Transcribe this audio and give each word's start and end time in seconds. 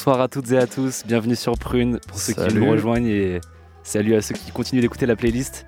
Bonsoir 0.00 0.22
à 0.22 0.28
toutes 0.28 0.50
et 0.50 0.56
à 0.56 0.66
tous, 0.66 1.04
bienvenue 1.06 1.36
sur 1.36 1.58
Prune 1.58 2.00
pour 2.08 2.18
ceux 2.18 2.32
qui 2.32 2.54
nous 2.54 2.70
rejoignent 2.70 3.06
et 3.06 3.38
salut 3.82 4.14
à 4.14 4.22
ceux 4.22 4.32
qui 4.32 4.50
continuent 4.50 4.80
d'écouter 4.80 5.04
la 5.04 5.14
playlist. 5.14 5.66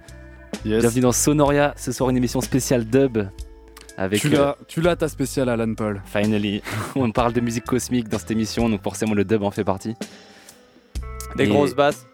Yes. 0.65 0.81
Bienvenue 0.81 1.03
dans 1.03 1.12
Sonoria, 1.12 1.75
ce 1.76 1.93
soir 1.93 2.09
une 2.09 2.16
émission 2.16 2.41
spéciale 2.41 2.87
dub 2.87 3.19
avec 3.98 4.22
Tu 4.22 4.31
l'as, 4.31 4.56
tu 4.69 4.81
l'as 4.81 4.97
ta 4.97 5.10
spéciale 5.10 5.50
Alan 5.50 5.75
Paul. 5.75 5.97
euh, 5.97 6.00
Finally. 6.06 6.62
On 6.97 7.12
parle 7.12 7.34
de 7.34 7.43
musique 7.43 7.66
cosmique 7.66 8.09
dans 8.09 8.19
cette 8.19 8.31
émission, 8.31 8.70
donc 8.70 8.82
forcément 8.82 9.12
le 9.12 9.26
dub 9.26 9.43
en 9.43 9.50
fait 9.50 9.65
partie. 9.65 9.97
Des 11.37 11.44
Et 11.44 11.49
grosses 11.49 11.75
basses. 11.75 12.06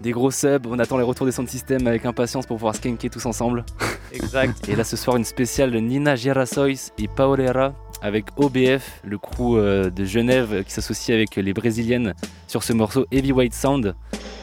Des 0.00 0.12
gros 0.12 0.30
subs, 0.30 0.66
on 0.66 0.78
attend 0.78 0.96
les 0.96 1.04
retours 1.04 1.26
des 1.26 1.32
sound 1.32 1.48
systems 1.48 1.86
avec 1.86 2.04
impatience 2.06 2.46
pour 2.46 2.56
pouvoir 2.56 2.74
skanker 2.74 3.10
tous 3.10 3.26
ensemble. 3.26 3.64
Exact. 4.12 4.66
Et 4.68 4.76
là 4.76 4.84
ce 4.84 4.96
soir 4.96 5.18
une 5.18 5.24
spéciale 5.24 5.70
de 5.70 5.78
Nina 5.80 6.16
Gerasois 6.16 6.92
et 6.98 7.08
Paolera 7.08 7.74
avec 8.06 8.26
OBF, 8.36 9.00
le 9.04 9.18
crew 9.18 9.56
euh, 9.56 9.90
de 9.90 10.04
Genève 10.04 10.62
qui 10.64 10.72
s'associe 10.72 11.14
avec 11.14 11.34
les 11.36 11.52
brésiliennes 11.52 12.14
sur 12.46 12.62
ce 12.62 12.72
morceau 12.72 13.04
Heavyweight 13.10 13.52
Sound. 13.52 13.94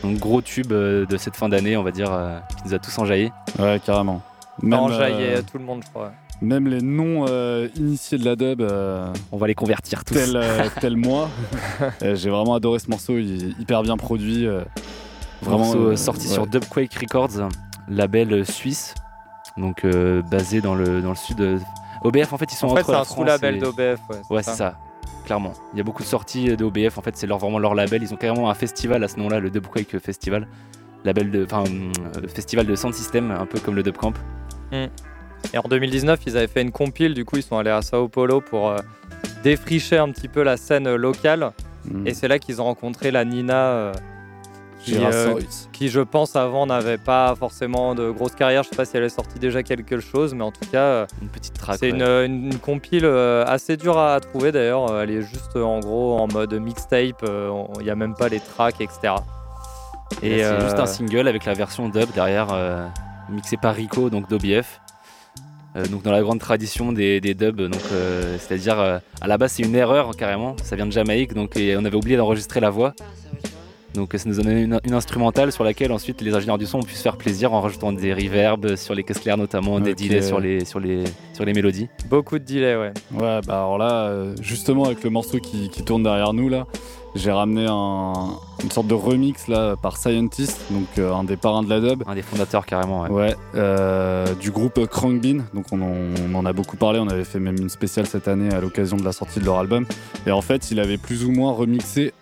Donc 0.03 0.17
gros 0.19 0.41
tube 0.41 0.71
euh, 0.73 1.05
de 1.05 1.15
cette 1.17 1.35
fin 1.37 1.47
d'année, 1.47 1.77
on 1.77 1.83
va 1.83 1.91
dire, 1.91 2.11
euh, 2.11 2.37
qui 2.57 2.67
nous 2.67 2.73
a 2.73 2.79
tous 2.79 2.97
enjaillés. 2.99 3.31
Ouais, 3.57 3.79
carrément. 3.85 4.21
Même, 4.61 4.79
enjaillé 4.79 5.37
euh, 5.37 5.41
tout 5.49 5.57
le 5.57 5.63
monde, 5.63 5.81
je 5.85 5.89
crois. 5.89 6.11
même 6.41 6.67
les 6.67 6.81
non 6.81 7.25
euh, 7.29 7.69
initiés 7.77 8.17
de 8.17 8.25
la 8.25 8.35
dub, 8.35 8.59
euh, 8.61 9.07
On 9.31 9.37
va 9.37 9.47
les 9.47 9.55
convertir 9.55 10.03
tous. 10.03 10.13
tel, 10.13 10.35
euh, 10.35 10.67
tel 10.81 10.97
moi, 10.97 11.29
j'ai 12.01 12.29
vraiment 12.29 12.55
adoré 12.55 12.79
ce 12.79 12.89
morceau, 12.89 13.17
il 13.17 13.45
est 13.45 13.61
hyper 13.61 13.81
bien 13.81 13.95
produit. 13.97 14.45
euh, 14.45 14.61
vraiment 15.41 15.59
Morceau 15.65 15.87
euh, 15.91 15.95
sorti 15.95 16.27
ouais. 16.27 16.33
sur 16.33 16.47
Dubquake 16.47 16.93
Records, 16.95 17.49
label 17.89 18.45
suisse, 18.45 18.93
donc 19.57 19.85
euh, 19.85 20.21
basé 20.21 20.59
dans 20.61 20.75
le, 20.75 21.01
dans 21.01 21.09
le 21.11 21.15
sud. 21.15 21.59
OBF 22.03 22.33
en 22.33 22.37
fait 22.37 22.51
ils 22.51 22.55
sont 22.55 22.67
En 22.67 22.75
fait, 22.75 22.81
entre 22.81 22.85
c'est 22.87 22.91
la 22.93 22.99
un 22.99 23.03
France 23.05 23.17
sous-label 23.17 23.55
et- 23.55 23.59
d'OBF. 23.59 23.99
Ouais, 24.09 24.17
Ouais, 24.29 24.43
c'est 24.43 24.51
ça. 24.51 24.77
Clairement. 25.25 25.53
Il 25.73 25.77
y 25.77 25.81
a 25.81 25.83
beaucoup 25.85 26.03
de 26.03 26.07
sorties 26.07 26.55
de 26.57 26.65
OBF. 26.65 26.97
En 26.97 27.01
fait, 27.01 27.15
c'est 27.15 27.27
leur, 27.27 27.37
vraiment 27.37 27.57
leur 27.59 27.75
label. 27.75 28.03
Ils 28.03 28.13
ont 28.13 28.17
carrément 28.17 28.49
un 28.49 28.53
festival 28.53 29.01
à 29.03 29.07
ce 29.07 29.17
nom-là, 29.17 29.39
le 29.39 29.49
Dubquake 29.49 29.97
Festival. 29.99 30.47
Label 31.05 31.31
de, 31.31 31.45
enfin, 31.45 31.63
euh, 31.65 32.27
festival 32.27 32.65
de 32.65 32.75
sound 32.75 32.93
system, 32.93 33.31
un 33.31 33.45
peu 33.45 33.59
comme 33.59 33.75
le 33.75 33.83
Dubcamp. 33.83 34.13
Et 34.73 35.57
en 35.57 35.67
2019, 35.67 36.19
ils 36.27 36.35
avaient 36.37 36.47
fait 36.47 36.61
une 36.61 36.71
compile. 36.71 37.13
Du 37.13 37.23
coup, 37.25 37.37
ils 37.37 37.43
sont 37.43 37.57
allés 37.57 37.69
à 37.69 37.81
Sao 37.81 38.07
Paulo 38.09 38.41
pour 38.41 38.69
euh, 38.69 38.77
défricher 39.43 39.97
un 39.97 40.09
petit 40.11 40.27
peu 40.27 40.43
la 40.43 40.57
scène 40.57 40.93
locale. 40.95 41.51
Mm. 41.85 42.07
Et 42.07 42.13
c'est 42.13 42.27
là 42.27 42.39
qu'ils 42.39 42.61
ont 42.61 42.65
rencontré 42.65 43.11
la 43.11 43.23
Nina, 43.25 43.55
euh, 43.67 43.93
qui, 44.83 44.95
euh, 44.97 45.39
qui, 45.71 45.89
je 45.89 46.01
pense, 46.01 46.35
avant 46.35 46.65
n'avait 46.65 46.97
pas 46.97 47.33
forcément 47.35 47.95
de 47.95 48.09
grosse 48.11 48.35
carrière. 48.35 48.63
Je 48.63 48.69
sais 48.69 48.75
pas 48.75 48.85
si 48.85 48.97
elle 48.97 49.03
est 49.03 49.09
sortie 49.09 49.39
déjà 49.39 49.63
quelque 49.63 49.99
chose, 49.99 50.33
mais 50.33 50.43
en 50.43 50.51
tout 50.51 50.69
cas, 50.71 50.79
euh, 50.83 51.05
Une 51.21 51.29
petite 51.29 51.53
track. 51.53 51.77
c'est 51.79 51.91
ouais. 51.91 51.97
une, 52.25 52.35
une- 52.35 52.45
une 52.51 52.59
compile 52.59 53.05
euh, 53.05 53.45
assez 53.47 53.77
dure 53.77 53.97
à 53.97 54.19
trouver 54.19 54.51
d'ailleurs. 54.51 54.91
Euh, 54.91 55.03
Elle 55.03 55.11
est 55.11 55.21
juste 55.21 55.55
euh, 55.55 55.63
en 55.63 55.79
gros 55.79 56.17
en 56.19 56.27
mode 56.27 56.53
mixtape. 56.53 57.23
euh, 57.23 57.49
Il 57.79 57.85
n'y 57.85 57.89
a 57.91 57.95
même 57.95 58.15
pas 58.15 58.27
les 58.29 58.39
tracks, 58.39 58.79
etc. 58.81 59.13
Et 60.21 60.39
c'est 60.39 60.43
euh, 60.43 60.61
juste 60.61 60.79
un 60.79 60.85
single 60.85 61.27
avec 61.27 61.45
la 61.45 61.53
version 61.53 61.89
dub 61.89 62.11
derrière, 62.13 62.47
euh, 62.51 62.85
mixé 63.29 63.57
par 63.57 63.73
Rico, 63.75 64.09
donc 64.09 64.29
d'OBF. 64.29 64.79
Euh, 65.75 65.87
donc 65.87 66.03
dans 66.03 66.11
la 66.11 66.21
grande 66.21 66.39
tradition 66.39 66.91
des, 66.91 67.19
des 67.19 67.33
dubs, 67.33 67.55
donc 67.59 67.81
euh, 67.93 68.37
c'est-à-dire 68.37 68.79
euh, 68.79 68.99
à 69.21 69.27
la 69.27 69.39
base 69.39 69.53
c'est 69.53 69.63
une 69.63 69.73
erreur 69.75 70.11
carrément, 70.15 70.55
ça 70.61 70.75
vient 70.75 70.85
de 70.85 70.91
Jamaïque, 70.91 71.33
donc 71.33 71.57
et 71.57 71.75
on 71.75 71.83
avait 71.83 71.95
oublié 71.95 72.15
d'enregistrer 72.15 72.59
la 72.59 72.69
voix. 72.69 72.93
Donc 73.93 74.13
ça 74.15 74.27
nous 74.27 74.35
donnait 74.35 74.63
une, 74.63 74.79
une 74.83 74.93
instrumentale 74.93 75.51
sur 75.51 75.63
laquelle 75.63 75.91
ensuite 75.91 76.21
les 76.21 76.33
ingénieurs 76.33 76.57
du 76.57 76.65
son 76.65 76.79
ont 76.79 76.83
pu 76.83 76.93
se 76.95 77.01
faire 77.01 77.15
plaisir 77.17 77.53
en 77.53 77.61
rajoutant 77.61 77.91
des 77.91 78.13
reverbs 78.13 78.75
sur 78.75 78.95
les 78.95 79.03
caisses 79.03 79.19
claires 79.19 79.37
notamment, 79.37 79.79
des 79.79 79.93
delays 79.93 80.21
sur 80.23 80.39
les, 80.39 80.65
sur, 80.65 80.79
les, 80.79 81.03
sur 81.33 81.45
les 81.45 81.53
mélodies. 81.53 81.89
Beaucoup 82.09 82.39
de 82.39 82.43
delay, 82.45 82.75
ouais. 82.75 82.93
Ouais, 83.13 83.39
bah 83.45 83.57
alors 83.59 83.77
là, 83.77 83.91
euh, 84.07 84.35
justement 84.41 84.85
avec 84.85 85.03
le 85.03 85.09
morceau 85.09 85.37
qui, 85.39 85.69
qui 85.69 85.83
tourne 85.83 86.03
derrière 86.03 86.33
nous 86.33 86.49
là, 86.49 86.65
j'ai 87.15 87.31
ramené 87.31 87.67
un- 87.69 88.31
une 88.63 88.71
sorte 88.71 88.87
de 88.87 88.95
remix 88.95 89.47
là 89.47 89.75
par 89.75 89.97
Scientist, 89.97 90.59
donc 90.71 90.87
euh, 90.97 91.13
un 91.13 91.23
des 91.23 91.35
parrains 91.37 91.61
de 91.61 91.69
la 91.69 91.79
dub. 91.79 92.01
Un 92.07 92.15
des 92.15 92.23
fondateurs 92.23 92.65
carrément. 92.65 93.01
Ouais. 93.03 93.09
Ouais, 93.11 93.35
euh, 93.53 94.25
du 94.35 94.49
groupe 94.49 94.87
Crankbean. 94.87 95.43
Donc 95.53 95.65
on 95.71 95.79
en, 95.83 95.93
on 96.31 96.33
en 96.35 96.45
a 96.45 96.53
beaucoup 96.53 96.75
parlé. 96.77 96.97
On 96.97 97.07
avait 97.07 97.23
fait 97.25 97.39
même 97.39 97.57
une 97.59 97.69
spéciale 97.69 98.07
cette 98.07 98.27
année 98.27 98.51
à 98.51 98.59
l'occasion 98.61 98.97
de 98.97 99.03
la 99.03 99.11
sortie 99.11 99.39
de 99.39 99.45
leur 99.45 99.59
album. 99.59 99.85
Et 100.25 100.31
en 100.31 100.41
fait, 100.41 100.71
il 100.71 100.79
avait 100.79 100.97
plus 100.97 101.23
ou 101.23 101.31
moins 101.31 101.51
remixé 101.51 102.13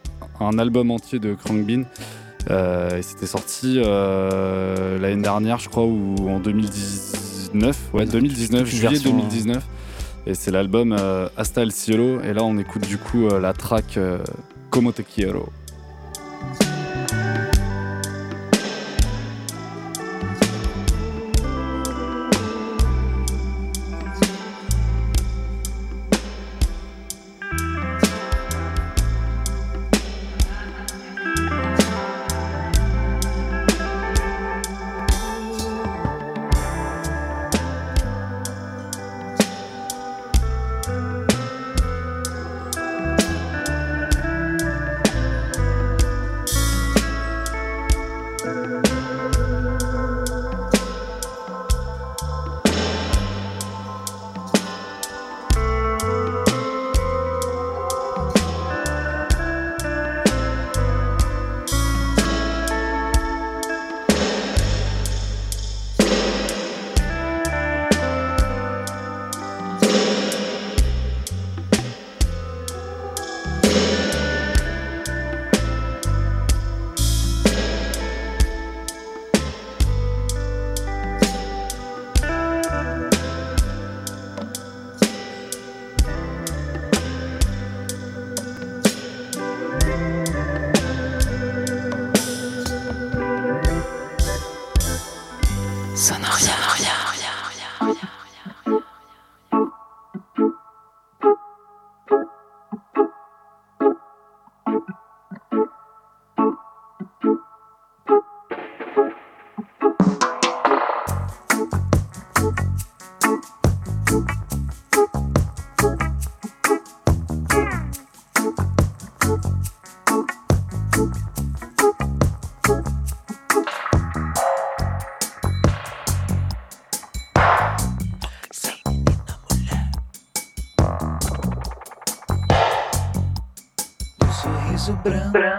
un 0.48 0.58
album 0.58 0.92
entier 0.92 1.20
de 1.20 1.34
Crankbean. 1.34 1.86
Euh, 2.50 2.98
et 2.98 3.02
c'était 3.02 3.28
sorti 3.28 3.76
euh, 3.78 4.98
l'année 4.98 5.22
dernière, 5.22 5.60
je 5.60 5.70
crois, 5.70 5.84
ou 5.84 6.16
en 6.30 6.40
2019. 6.40 7.78
Ouais, 7.94 8.00
Ouais, 8.02 8.06
2019, 8.06 8.62
toute 8.62 8.72
une 8.72 8.78
juillet 8.78 8.90
version, 8.94 9.12
2019. 9.12 9.64
Et 10.28 10.34
c'est 10.36 10.52
l'album 10.52 10.96
euh, 10.98 11.28
Hasta 11.38 11.62
el 11.62 11.72
Cielo. 11.72 12.22
Et 12.22 12.34
là, 12.34 12.44
on 12.44 12.58
écoute 12.58 12.88
du 12.88 12.98
coup 12.98 13.28
euh, 13.28 13.40
la 13.40 13.54
track 13.54 14.00
Como 14.70 14.92
te 14.92 15.02
quiero. 15.02 15.50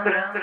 Brand. 0.03 0.42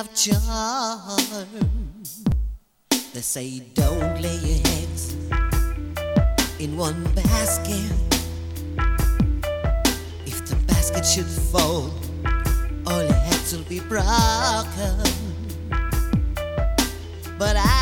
have 0.00 0.14
charm. 0.14 1.44
They 3.12 3.20
say 3.20 3.60
don't 3.74 4.18
lay 4.22 4.36
your 4.36 4.60
eggs 4.78 5.14
in 6.58 6.74
one 6.74 7.04
basket. 7.12 7.92
If 10.24 10.46
the 10.46 10.56
basket 10.66 11.04
should 11.04 11.26
fall, 11.26 11.90
all 12.86 13.02
your 13.02 13.12
heads 13.12 13.54
will 13.54 13.64
be 13.64 13.80
broken. 13.80 15.04
But 17.38 17.56
I 17.56 17.79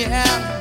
yeah. 0.00 0.59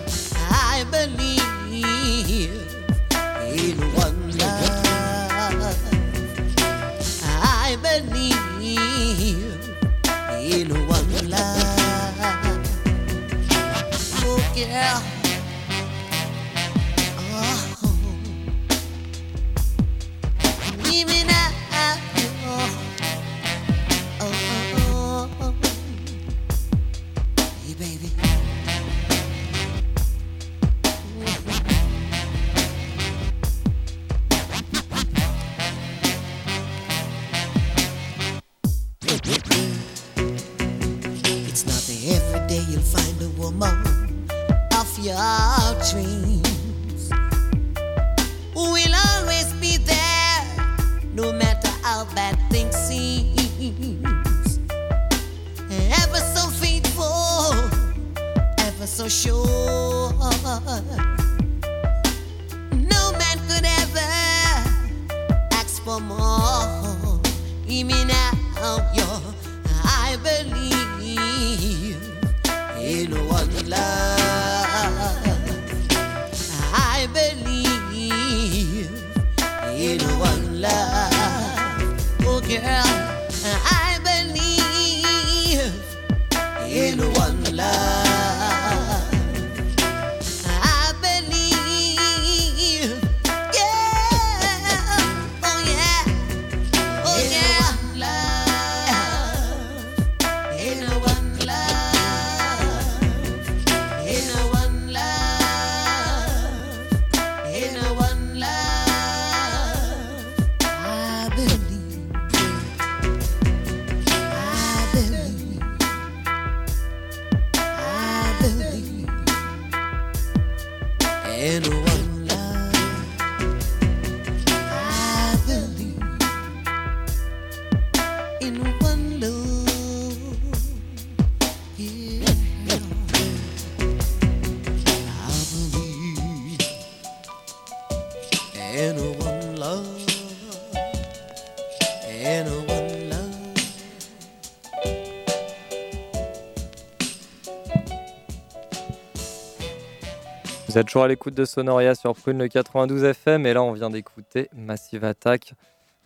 êtes 150.79 150.87
toujours 150.87 151.03
à 151.03 151.07
l'écoute 151.07 151.33
de 151.33 151.45
Sonoria 151.45 151.93
sur 151.93 152.15
Prune 152.15 152.37
le 152.37 152.47
92 152.47 153.03
FM 153.03 153.45
et 153.45 153.53
là 153.53 153.61
on 153.61 153.73
vient 153.73 153.89
d'écouter 153.89 154.49
Massive 154.55 155.03
Attack. 155.03 155.53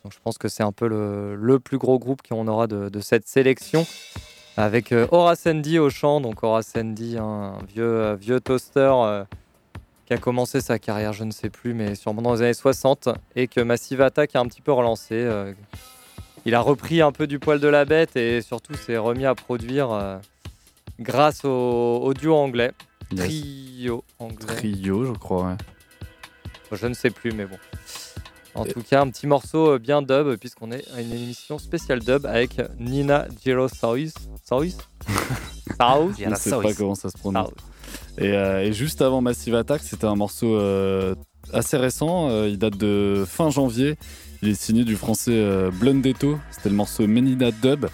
Donc 0.03 0.13
je 0.13 0.17
pense 0.23 0.37
que 0.37 0.47
c'est 0.47 0.63
un 0.63 0.71
peu 0.71 0.87
le, 0.87 1.59
plus 1.59 1.77
gros 1.77 1.99
groupe 1.99 2.21
qu'on 2.27 2.47
aura 2.47 2.67
de, 2.67 2.99
cette 2.99 3.27
sélection. 3.27 3.85
Avec 4.57 4.91
euh, 4.91 5.07
Horace 5.11 5.47
au 5.47 5.89
chant, 5.89 6.21
donc 6.21 6.43
Horace 6.43 6.75
un 6.75 6.93
vieux, 6.93 7.83
euh, 7.83 8.15
vieux 8.15 8.39
toaster 8.39 8.91
euh, 8.93 9.23
qui 10.05 10.13
a 10.13 10.17
commencé 10.17 10.61
sa 10.61 10.77
carrière, 10.77 11.13
je 11.13 11.23
ne 11.23 11.31
sais 11.31 11.49
plus, 11.49 11.73
mais 11.73 11.95
sûrement 11.95 12.21
dans 12.21 12.33
les 12.35 12.41
années 12.43 12.53
60, 12.53 13.09
et 13.35 13.47
que 13.47 13.61
Massive 13.61 14.01
Attack 14.01 14.35
a 14.35 14.39
un 14.39 14.45
petit 14.45 14.61
peu 14.61 14.71
relancé. 14.71 15.15
Euh. 15.15 15.53
il 16.45 16.55
a 16.55 16.61
repris 16.61 17.01
un 17.01 17.11
peu 17.11 17.27
du 17.27 17.39
poil 17.39 17.59
de 17.59 17.67
la 17.67 17.85
bête 17.85 18.15
et 18.15 18.41
surtout 18.41 18.75
s'est 18.75 18.97
remis 18.97 19.25
à 19.25 19.35
produire 19.35 20.19
grâce 20.99 21.45
au 21.45 22.13
duo 22.13 22.35
anglais 22.35 22.71
trio 23.15 24.03
anglais. 24.19 24.55
Trio, 24.55 25.05
je 25.05 25.11
crois. 25.11 25.57
Je 26.71 26.87
ne 26.87 26.93
sais 26.93 27.09
plus, 27.09 27.31
mais 27.31 27.45
bon. 27.45 27.57
En 28.55 28.65
tout 28.65 28.81
cas, 28.81 29.01
un 29.01 29.09
petit 29.09 29.25
morceau 29.25 29.73
euh, 29.73 29.79
bien 29.79 30.01
dub, 30.01 30.35
puisqu'on 30.37 30.71
est 30.71 30.85
à 30.95 31.01
une 31.01 31.11
émission 31.11 31.57
spéciale 31.57 31.99
dub 31.99 32.25
avec 32.25 32.61
Nina 32.79 33.27
Giro 33.43 33.67
Saus. 33.67 34.13
Saus 34.43 34.77
Je 36.19 36.29
ne 36.29 36.35
sais 36.35 36.51
pas 36.51 36.73
comment 36.73 36.95
ça 36.95 37.09
se 37.09 37.17
prononce. 37.17 37.49
Euh, 38.21 38.59
et, 38.59 38.73
juste 38.73 39.01
avant 39.01 39.21
Massive 39.21 39.55
Attack, 39.55 39.81
c'était 39.81 40.05
un 40.05 40.15
morceau 40.15 40.55
euh, 40.55 41.15
assez 41.51 41.77
récent. 41.77 42.45
Il 42.45 42.57
date 42.59 42.77
de 42.77 43.25
fin 43.27 43.49
janvier. 43.49 43.97
Il 44.43 44.49
est 44.49 44.61
signé 44.61 44.83
du 44.83 44.95
français 44.95 45.69
Blundetto. 45.73 46.37
C'était 46.51 46.69
le 46.69 46.75
morceau 46.75 47.07
Menina 47.07 47.49
Dub. 47.51 47.87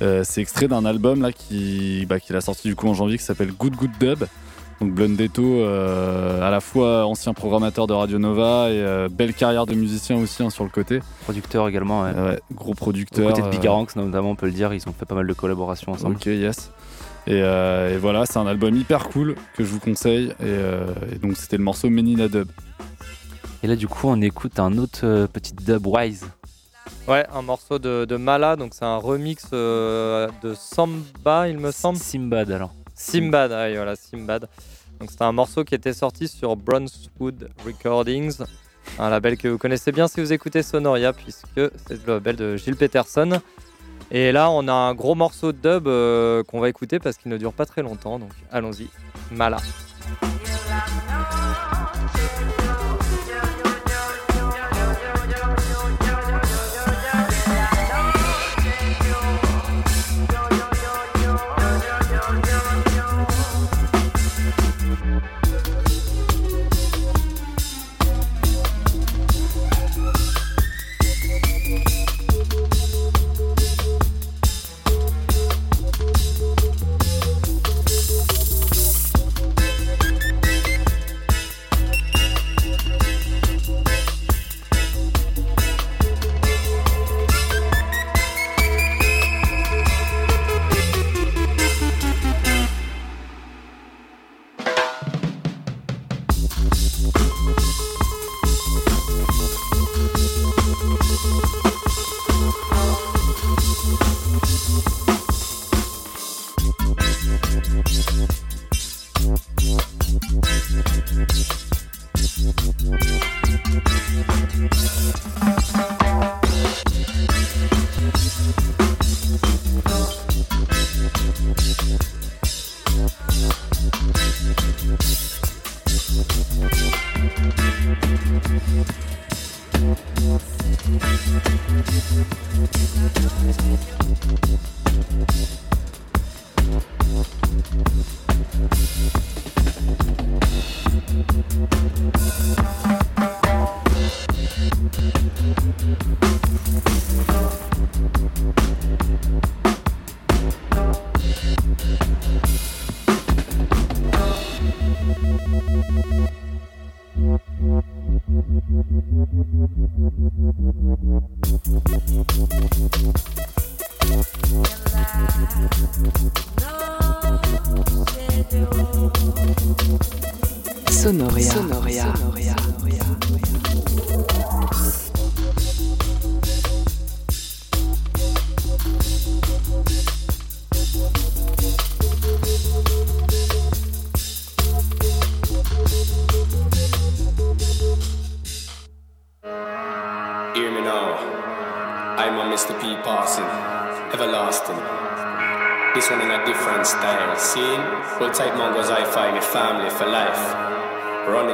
c'est 0.00 0.40
extrait 0.40 0.66
d'un 0.66 0.84
album 0.84 1.22
là 1.22 1.30
qui, 1.30 2.04
bah, 2.06 2.18
qu'il 2.18 2.34
a 2.34 2.40
sorti 2.40 2.68
du 2.68 2.74
coup 2.74 2.88
en 2.88 2.94
janvier 2.94 3.16
qui 3.16 3.24
s'appelle 3.24 3.52
Good 3.52 3.76
Good 3.76 3.92
Dub. 4.00 4.24
Donc 4.80 4.92
Blundetto, 4.92 5.42
euh, 5.42 6.40
à 6.40 6.50
la 6.50 6.60
fois 6.60 7.04
ancien 7.04 7.34
programmateur 7.34 7.86
de 7.86 7.92
Radio 7.92 8.18
Nova 8.18 8.70
et 8.70 8.80
euh, 8.80 9.08
belle 9.10 9.34
carrière 9.34 9.66
de 9.66 9.74
musicien 9.74 10.16
aussi 10.16 10.42
hein, 10.42 10.48
sur 10.48 10.64
le 10.64 10.70
côté. 10.70 11.00
Producteur 11.24 11.68
également, 11.68 12.02
ouais. 12.02 12.12
Ouais, 12.12 12.40
gros 12.54 12.72
producteur. 12.72 13.28
côtés 13.28 13.42
de 13.42 13.46
euh, 13.46 13.50
Bigaranx, 13.50 13.94
notamment, 13.96 14.30
on 14.30 14.36
peut 14.36 14.46
le 14.46 14.52
dire, 14.52 14.72
ils 14.72 14.88
ont 14.88 14.94
fait 14.98 15.04
pas 15.04 15.14
mal 15.14 15.26
de 15.26 15.32
collaborations 15.34 15.92
ensemble. 15.92 16.16
Ok, 16.16 16.26
yes. 16.26 16.72
Et, 17.26 17.42
euh, 17.42 17.94
et 17.94 17.98
voilà, 17.98 18.24
c'est 18.24 18.38
un 18.38 18.46
album 18.46 18.74
hyper 18.74 19.10
cool 19.10 19.34
que 19.54 19.64
je 19.64 19.68
vous 19.68 19.80
conseille. 19.80 20.28
Et, 20.40 20.44
euh, 20.44 20.86
et 21.12 21.18
donc 21.18 21.36
c'était 21.36 21.58
le 21.58 21.64
morceau 21.64 21.90
Menina 21.90 22.28
Dub. 22.28 22.48
Et 23.62 23.66
là, 23.66 23.76
du 23.76 23.86
coup, 23.86 24.08
on 24.08 24.22
écoute 24.22 24.58
un 24.58 24.78
autre 24.78 25.00
euh, 25.04 25.26
petit 25.26 25.52
dub 25.52 25.86
Wise. 25.86 26.24
Ouais, 27.06 27.26
un 27.34 27.42
morceau 27.42 27.78
de, 27.78 28.06
de 28.06 28.16
Mala, 28.16 28.56
donc 28.56 28.72
c'est 28.72 28.86
un 28.86 28.96
remix 28.96 29.44
euh, 29.52 30.28
de 30.42 30.54
Samba, 30.54 31.48
il 31.48 31.58
me 31.58 31.70
semble. 31.70 31.98
Simbad 31.98 32.50
alors. 32.50 32.72
Simbad, 33.00 33.50
ah 33.50 33.72
voilà, 33.72 33.96
Simbad. 33.96 34.46
Donc 35.00 35.08
un 35.20 35.32
morceau 35.32 35.64
qui 35.64 35.74
était 35.74 35.94
sorti 35.94 36.28
sur 36.28 36.54
Brunswood 36.54 37.48
Recordings, 37.64 38.36
un 38.98 39.08
label 39.08 39.38
que 39.38 39.48
vous 39.48 39.56
connaissez 39.56 39.90
bien 39.90 40.06
si 40.06 40.20
vous 40.20 40.34
écoutez 40.34 40.62
Sonoria, 40.62 41.14
puisque 41.14 41.46
c'est 41.54 42.06
le 42.06 42.14
label 42.14 42.36
de 42.36 42.56
Gilles 42.56 42.76
Peterson. 42.76 43.40
Et 44.10 44.32
là, 44.32 44.50
on 44.50 44.68
a 44.68 44.72
un 44.72 44.94
gros 44.94 45.14
morceau 45.14 45.52
de 45.52 45.56
dub 45.56 45.88
euh, 45.88 46.44
qu'on 46.44 46.60
va 46.60 46.68
écouter 46.68 46.98
parce 46.98 47.16
qu'il 47.16 47.30
ne 47.30 47.38
dure 47.38 47.54
pas 47.54 47.64
très 47.64 47.80
longtemps, 47.80 48.18
donc 48.18 48.32
allons-y. 48.52 48.88
Mala. 49.30 49.56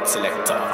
Selector. 0.09 0.66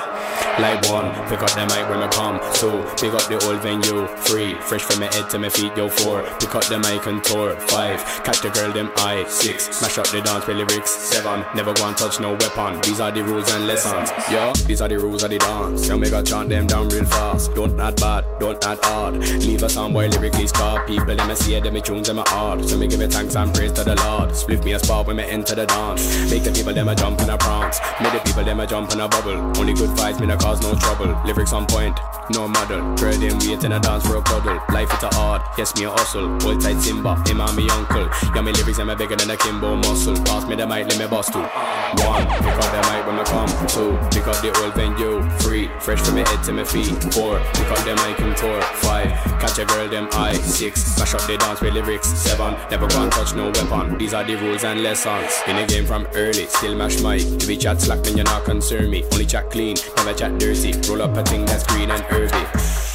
Live 0.58 0.84
one, 0.90 1.10
pick 1.28 1.42
up 1.42 1.50
the 1.52 1.64
mic 1.72 1.88
when 1.88 2.02
I 2.02 2.08
come. 2.08 2.38
Two, 2.54 2.84
pick 3.00 3.14
up 3.14 3.26
the 3.28 3.40
old 3.46 3.60
venue. 3.62 4.06
Three, 4.28 4.54
fresh 4.54 4.82
from 4.82 5.00
my 5.00 5.06
head 5.06 5.30
to 5.30 5.38
my 5.38 5.48
feet, 5.48 5.76
yo. 5.76 5.88
Four, 5.88 6.22
pick 6.38 6.54
up 6.54 6.64
the 6.66 6.78
mic 6.78 7.06
and 7.06 7.24
tour. 7.24 7.56
Five, 7.72 8.04
catch 8.24 8.42
the 8.42 8.50
girl, 8.50 8.70
them 8.72 8.90
eye. 8.96 9.24
Six, 9.28 9.74
smash 9.76 9.98
up 9.98 10.08
the 10.08 10.20
dance 10.20 10.46
with 10.46 10.58
lyrics. 10.58 10.90
Seven, 10.90 11.44
never 11.54 11.72
go 11.72 11.86
and 11.88 11.96
touch 11.96 12.20
no 12.20 12.32
weapon. 12.32 12.80
These 12.82 13.00
are 13.00 13.10
the 13.10 13.24
rules 13.24 13.50
and 13.54 13.66
lessons. 13.66 14.10
Yeah, 14.30 14.52
these 14.66 14.82
are 14.82 14.88
the 14.88 14.98
rules 14.98 15.22
of 15.22 15.30
the 15.30 15.38
dance. 15.38 15.86
So 15.86 15.96
make 15.96 16.12
a 16.12 16.22
chant 16.22 16.50
them 16.50 16.66
down 16.66 16.88
real 16.88 17.04
fast. 17.06 17.54
Don't 17.54 17.76
not 17.76 17.96
bad, 17.96 18.24
don't 18.38 18.60
not 18.62 18.84
hard. 18.84 19.16
Leave 19.16 19.62
a 19.62 19.68
song 19.68 19.92
boy 19.92 20.08
lyrically 20.08 20.46
scar. 20.46 20.86
People, 20.86 21.16
them 21.16 21.34
see 21.34 21.54
it, 21.54 21.64
them 21.64 21.80
tunes, 21.80 22.08
them 22.08 22.18
hard. 22.26 22.64
So 22.64 22.76
me 22.76 22.88
give 22.88 23.00
it 23.00 23.12
thanks 23.12 23.36
and 23.36 23.54
praise 23.54 23.72
to 23.72 23.84
the 23.84 23.94
Lord. 23.96 24.36
Split 24.36 24.64
me 24.64 24.72
a 24.72 24.78
spot 24.78 25.06
when 25.06 25.16
me 25.16 25.24
enter 25.24 25.54
the 25.54 25.66
dance. 25.66 26.30
Make 26.30 26.44
the 26.44 26.52
people, 26.52 26.74
them 26.74 26.88
a 26.88 26.94
jump 26.94 27.20
and 27.20 27.30
a 27.30 27.38
prance. 27.38 27.80
Make 28.00 28.12
the 28.12 28.20
people, 28.20 28.44
them 28.44 28.60
a 28.60 28.66
jump 28.66 28.90
and 28.92 29.00
a 29.00 29.08
bubble. 29.08 29.38
Only 29.58 29.72
good 29.74 29.90
vibes, 29.90 30.20
me 30.20 30.26
no 30.32 30.38
cause 30.38 30.62
no 30.62 30.74
trouble. 30.74 31.14
Lyrics 31.24 31.52
on 31.52 31.66
point, 31.66 31.98
no 32.30 32.48
model. 32.48 32.80
Girl, 32.96 33.12
them 33.12 33.38
wait 33.40 33.64
in 33.64 33.72
a 33.72 33.80
dance 33.80 34.06
for 34.06 34.16
a 34.16 34.22
cuddle. 34.22 34.58
Life 34.72 34.92
is 34.96 35.02
a 35.02 35.14
hard, 35.14 35.42
yes, 35.58 35.76
me 35.76 35.84
a 35.84 35.90
hustle. 35.90 36.28
Hold 36.40 36.60
tight 36.60 36.80
Simba, 36.80 37.16
him 37.26 37.40
and 37.40 37.56
me 37.56 37.68
uncle. 37.68 38.08
Yeah, 38.34 38.40
me 38.40 38.52
lyrics, 38.52 38.78
I'm 38.78 38.96
bigger 38.96 39.16
than 39.16 39.30
a 39.30 39.36
Kimbo 39.36 39.76
muscle. 39.76 40.16
Pass 40.24 40.46
me 40.48 40.56
the 40.56 40.66
mic, 40.66 40.88
let 40.88 40.98
me 40.98 41.06
bust 41.06 41.32
two. 41.32 41.40
One, 41.40 42.24
pick 42.40 42.56
up 42.56 42.70
the 42.72 42.80
mic 42.88 43.06
when 43.06 43.18
I 43.20 43.24
come. 43.24 43.48
Two, 43.68 43.98
pick 44.10 44.26
up 44.26 44.40
the 44.40 44.52
old 44.62 44.74
venue. 44.74 45.28
Three, 45.38 45.68
fresh 45.80 46.00
from 46.00 46.14
my 46.14 46.28
head 46.28 46.42
to 46.44 46.52
my 46.52 46.64
feet. 46.64 46.88
Four, 47.12 47.38
pick 47.54 47.70
up 47.70 47.84
the 47.84 47.94
mic 48.06 48.18
and 48.20 48.36
tour. 48.36 48.60
Five, 48.80 49.12
catch 49.40 49.58
a 49.58 49.64
girl, 49.66 49.88
them 49.88 50.08
eye. 50.12 50.34
Six, 50.34 50.82
smash 50.82 51.14
up 51.14 51.26
the 51.26 51.36
dance 51.36 51.60
with 51.60 51.74
lyrics. 51.74 52.08
Seven, 52.08 52.54
never 52.70 52.86
go 52.88 53.02
and 53.02 53.12
touch 53.12 53.34
no 53.34 53.50
weapon. 53.50 53.98
These 53.98 54.14
are 54.14 54.24
the 54.24 54.36
rules 54.36 54.64
and 54.64 54.82
lessons. 54.82 55.30
In 55.46 55.56
the 55.56 55.66
game 55.66 55.84
from 55.84 56.06
early, 56.14 56.46
still 56.46 56.74
mash 56.74 57.00
mic. 57.02 57.38
To 57.38 57.46
be 57.46 57.56
chat 57.56 57.80
slack, 57.80 58.02
then 58.02 58.16
you're 58.16 58.24
not 58.24 58.44
concern 58.44 58.88
me. 58.90 59.04
Only 59.12 59.26
chat 59.26 59.50
clean, 59.50 59.76
never 59.96 60.14
chat 60.22 60.38
dirty. 60.38 60.72
Roll 60.88 61.02
up 61.02 61.16
a 61.16 61.22
thing 61.24 61.44
that's 61.44 61.66
green 61.66 61.90
and 61.90 62.02
herby. 62.04 62.91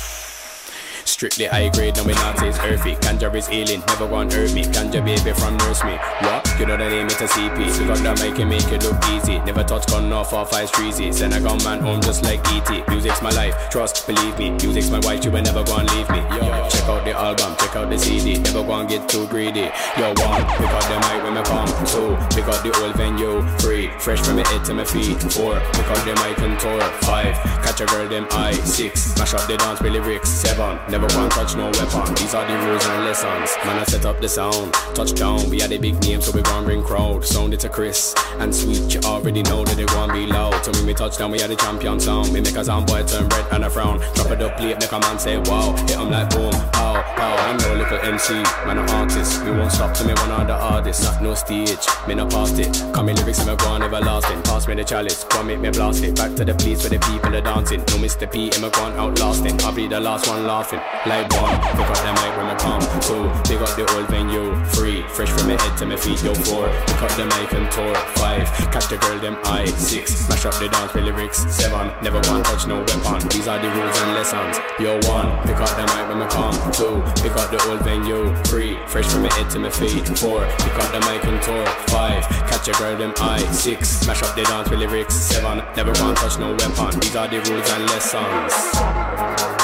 Strictly 1.17 1.45
high 1.45 1.67
grade, 1.69 1.95
no 1.95 2.03
me 2.03 2.13
not 2.13 2.37
it's 2.43 2.59
earthy. 2.59 2.93
Ganja 2.97 3.33
is 3.33 3.47
healing, 3.47 3.81
never 3.87 4.05
want 4.05 4.31
hurt 4.31 4.53
me. 4.53 4.61
Ganja 4.61 5.03
baby 5.03 5.33
from 5.33 5.57
nurse 5.57 5.83
me. 5.83 5.97
What? 6.21 6.45
You 6.59 6.67
know 6.67 6.77
the 6.77 6.87
name, 6.87 7.07
it's 7.07 7.19
a 7.19 7.25
CP. 7.25 7.57
Pick 7.57 7.89
up 7.89 7.97
that 8.05 8.21
mic 8.21 8.37
and 8.37 8.47
make 8.47 8.69
it 8.69 8.83
look 8.83 9.01
easy. 9.09 9.39
Never 9.39 9.63
touch 9.63 9.87
gun 9.87 10.13
off 10.13 10.31
or 10.31 10.45
five 10.45 10.69
streezy. 10.69 11.11
Send 11.11 11.33
a 11.33 11.41
gun 11.41 11.57
man 11.63 11.79
home 11.79 12.01
just 12.01 12.21
like 12.23 12.45
ET. 12.53 12.87
Music's 12.89 13.19
my 13.23 13.31
life, 13.31 13.55
trust, 13.71 14.05
believe 14.05 14.37
me. 14.37 14.51
Music's 14.61 14.91
my 14.91 14.99
wife, 14.99 15.25
you 15.25 15.31
will 15.31 15.41
never 15.41 15.63
go 15.63 15.77
and 15.77 15.89
leave 15.89 16.07
me. 16.11 16.21
Yo, 16.37 16.69
check 16.69 16.85
out 16.85 17.03
the 17.03 17.13
album, 17.17 17.55
check 17.57 17.75
out 17.75 17.89
the 17.89 17.97
CD. 17.97 18.37
Never 18.37 18.61
go 18.61 18.73
and 18.73 18.87
get 18.87 19.09
too 19.09 19.25
greedy. 19.25 19.73
Yo, 19.97 20.13
one, 20.21 20.45
pick 20.53 20.69
up 20.69 20.85
the 20.85 21.01
mic 21.01 21.23
when 21.25 21.33
me 21.33 21.41
come. 21.49 21.65
Two, 21.89 22.13
pick 22.29 22.45
up 22.45 22.61
the 22.61 22.69
old 22.77 22.93
venue. 22.93 23.41
Three, 23.57 23.89
fresh 23.97 24.21
from 24.21 24.35
my 24.35 24.47
head 24.49 24.63
to 24.65 24.75
my 24.75 24.85
feet. 24.85 25.17
Four, 25.33 25.57
pick 25.73 25.89
up 25.89 25.97
the 26.05 26.13
mic 26.21 26.37
and 26.45 26.59
tour. 26.59 26.81
Five, 27.01 27.33
catch 27.65 27.81
a 27.81 27.87
girl, 27.87 28.07
them 28.07 28.27
eye. 28.29 28.53
Six, 28.53 29.17
mash 29.17 29.33
up 29.33 29.47
the 29.47 29.57
dance, 29.57 29.81
Billy 29.81 29.99
lyrics. 29.99 30.29
Seven, 30.29 30.77
never 30.91 31.06
go 31.07 31.23
and 31.23 31.31
touch 31.31 31.55
no 31.55 31.65
weapon. 31.65 32.13
These 32.15 32.33
are 32.33 32.45
the 32.45 32.57
rules 32.65 32.85
and 32.85 33.05
lessons. 33.05 33.55
Man, 33.65 33.79
I 33.79 33.83
set 33.83 34.05
up 34.05 34.19
the 34.21 34.29
sound. 34.29 34.73
Touchdown, 34.95 35.49
we 35.49 35.61
are 35.61 35.67
the 35.67 35.77
big 35.77 36.01
name, 36.03 36.21
so 36.21 36.31
we 36.31 36.41
gon' 36.41 36.65
bring 36.65 36.83
crowd. 36.83 37.25
Sound 37.25 37.53
it 37.53 37.59
to 37.61 37.69
Chris 37.69 38.13
and 38.39 38.53
sweet. 38.53 38.93
You 38.93 39.01
already 39.01 39.43
know 39.43 39.63
that 39.63 39.75
they 39.75 39.85
gon' 39.85 40.11
be 40.11 40.25
loud. 40.25 40.63
So 40.63 40.71
when 40.71 40.85
we 40.85 40.93
touchdown, 40.93 41.31
we 41.31 41.41
are 41.41 41.47
the 41.47 41.55
champion 41.55 41.99
sound. 41.99 42.33
We 42.33 42.41
make 42.41 42.55
a 42.55 42.63
sound 42.63 42.87
boy 42.87 43.03
turn 43.03 43.27
red 43.29 43.45
and 43.51 43.65
a 43.65 43.69
frown. 43.69 43.99
Drop 44.15 44.31
it 44.31 44.41
up 44.41 44.57
plate, 44.57 44.79
make 44.79 44.91
a 44.91 44.99
man 44.99 45.19
say 45.19 45.37
wow. 45.37 45.75
Hit 45.87 45.97
'em 45.97 46.11
like 46.11 46.29
boom, 46.29 46.51
pow, 46.71 47.01
pow. 47.15 47.35
I'm 47.47 47.57
no 47.57 47.75
little 47.75 47.99
MC, 47.99 48.33
man, 48.65 48.77
an 48.79 48.89
artist. 48.89 49.43
We 49.43 49.51
won't 49.51 49.71
stop 49.71 49.93
till 49.93 50.07
me 50.07 50.13
one 50.13 50.31
of 50.31 50.47
the 50.47 50.53
artists. 50.53 51.03
Not 51.03 51.21
no 51.21 51.33
stage, 51.33 51.85
me 52.07 52.15
no 52.15 52.25
past 52.27 52.59
it. 52.59 52.73
Come 52.93 53.07
me 53.07 53.13
lyrics, 53.13 53.45
me 53.45 53.55
go 53.55 53.67
on 53.67 53.83
everlasting. 53.83 54.41
Pass 54.43 54.67
me 54.67 54.75
the 54.75 54.83
chalice, 54.83 55.23
come 55.25 55.47
make 55.47 55.59
me 55.59 55.69
blast 55.69 56.03
it. 56.03 56.15
Back 56.15 56.35
to 56.35 56.45
the 56.45 56.53
place 56.55 56.81
where 56.81 56.97
the 56.97 56.99
people 57.05 57.35
are 57.35 57.41
dancing. 57.41 57.79
No 57.79 57.97
Mr. 57.97 58.29
P, 58.31 58.53
him 58.53 58.63
a 58.63 58.69
gone 58.69 58.93
outlasting. 58.93 59.61
I'll 59.61 59.73
be 59.73 59.87
the 59.87 59.99
last 59.99 60.27
one 60.27 60.45
laughing. 60.45 60.79
Like 61.07 61.31
one, 61.39 61.55
pick 61.79 61.87
up 61.87 62.03
the 62.03 62.11
mic 62.19 62.35
when 62.35 62.47
I 62.51 62.55
come. 62.59 62.83
Two, 62.99 63.31
pick 63.47 63.61
up 63.61 63.71
the 63.79 63.87
old 63.95 64.09
venue. 64.09 64.51
Three, 64.75 65.03
fresh 65.15 65.29
from 65.29 65.47
my 65.47 65.55
head 65.55 65.77
to 65.77 65.85
my 65.85 65.95
feet. 65.95 66.21
Yo, 66.21 66.33
four, 66.35 66.67
pick 66.67 67.01
up 67.01 67.11
the 67.15 67.23
mic 67.23 67.53
and 67.53 67.71
tour. 67.71 67.95
Five, 68.19 68.43
catch 68.75 68.89
the 68.89 68.97
girl, 68.97 69.17
them 69.17 69.37
eye. 69.45 69.67
Six, 69.67 70.27
mash 70.27 70.43
up 70.43 70.59
the 70.59 70.67
dance 70.67 70.93
with 70.93 71.05
lyrics. 71.05 71.47
Seven, 71.47 71.93
never 72.03 72.19
one 72.27 72.43
touch 72.43 72.67
no 72.67 72.83
weapon. 72.83 73.23
These 73.29 73.47
are 73.47 73.57
the 73.57 73.69
rules 73.71 73.95
and 74.03 74.13
lessons. 74.19 74.59
Yo, 74.83 74.99
one, 75.07 75.31
pick 75.47 75.55
up 75.55 75.71
the 75.79 75.87
mic 75.95 76.11
when 76.11 76.19
I 76.19 76.27
come. 76.27 76.55
Two, 76.75 76.99
pick 77.23 77.31
up 77.39 77.51
the 77.55 77.59
old 77.71 77.79
venue. 77.87 78.35
Three, 78.43 78.75
fresh 78.87 79.07
from 79.07 79.23
my 79.23 79.31
head 79.31 79.49
to 79.51 79.59
my 79.59 79.69
feet. 79.69 80.03
Four, 80.19 80.43
pick 80.59 80.75
up 80.75 80.91
the 80.91 80.99
mic 81.07 81.23
and 81.23 81.41
tour. 81.41 81.65
Five, 81.87 82.27
catch 82.51 82.67
a 82.67 82.73
girl, 82.75 82.97
them 82.97 83.13
eye. 83.23 83.39
Six, 83.55 84.05
mash 84.05 84.21
up 84.23 84.35
the 84.35 84.43
dance 84.43 84.69
with 84.69 84.79
lyrics. 84.79 85.15
Seven, 85.15 85.63
never 85.77 85.95
one 86.03 86.15
touch 86.15 86.37
no 86.37 86.51
weapon. 86.51 86.99
These 86.99 87.15
are 87.15 87.29
the 87.29 87.39
rules 87.47 87.69
and 87.71 87.85
lessons. 87.95 89.56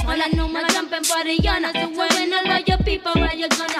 Small, 0.00 0.22
I 0.22 0.28
know 0.28 0.48
my 0.48 0.66
jumping 0.68 1.04
for 1.04 1.22
the 1.24 1.48
honor. 1.48 1.72
So 1.72 1.88
when 1.90 2.32
all 2.32 2.50
of 2.50 2.68
your 2.68 2.78
people, 2.78 3.12
where 3.14 3.34
you 3.34 3.48
gonna 3.48 3.77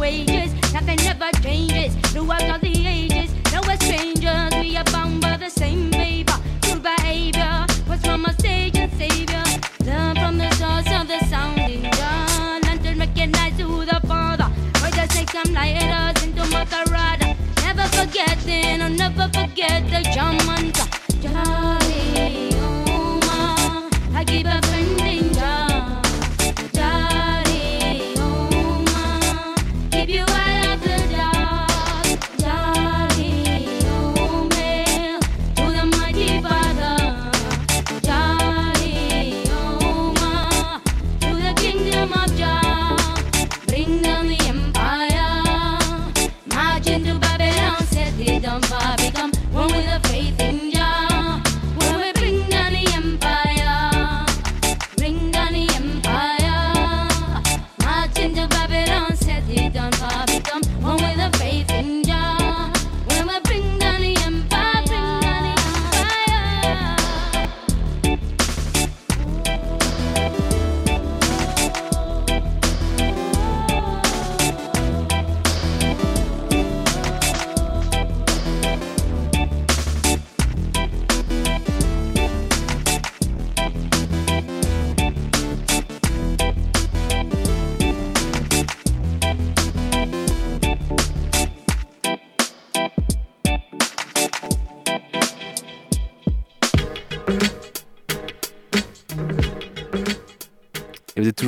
wages. 0.00 0.52
Nothing 0.72 0.96
never 0.96 1.30
changes 1.42 1.94
throughout 2.10 2.42
all 2.50 2.58
the 2.58 2.86
ages. 2.86 3.30
No 3.52 3.60
we're 3.66 3.76
strangers, 3.76 4.52
we 4.54 4.76
are 4.76 4.84
bound 4.84 5.20
by 5.20 5.36
the 5.36 5.50
same 5.50 5.90
paper. 5.90 6.36
True 6.62 6.80
behavior 6.80 7.66
was 7.86 8.00
from 8.00 8.24
a 8.24 8.32
sage 8.40 8.76
and 8.76 8.90
savior. 8.94 9.44
Learn 9.84 10.16
from 10.16 10.38
the 10.38 10.50
source 10.52 10.90
of 10.98 11.06
the 11.06 11.20
sounding 11.26 11.82
gun. 11.82 12.60
And 12.64 12.82
to 12.82 12.94
recognize 12.94 13.60
who 13.60 13.84
the 13.84 14.00
father. 14.08 14.48
Why 14.80 14.90
just 14.90 15.10
take 15.10 15.30
some 15.30 15.52
lighters 15.52 16.24
into 16.24 16.44
Mother 16.46 16.82
Rada. 16.90 17.36
Never 17.62 17.86
forgetting, 17.98 18.80
I'll 18.80 18.90
never 18.90 19.28
forget 19.28 19.80
the 19.90 20.00
German. 20.14 20.89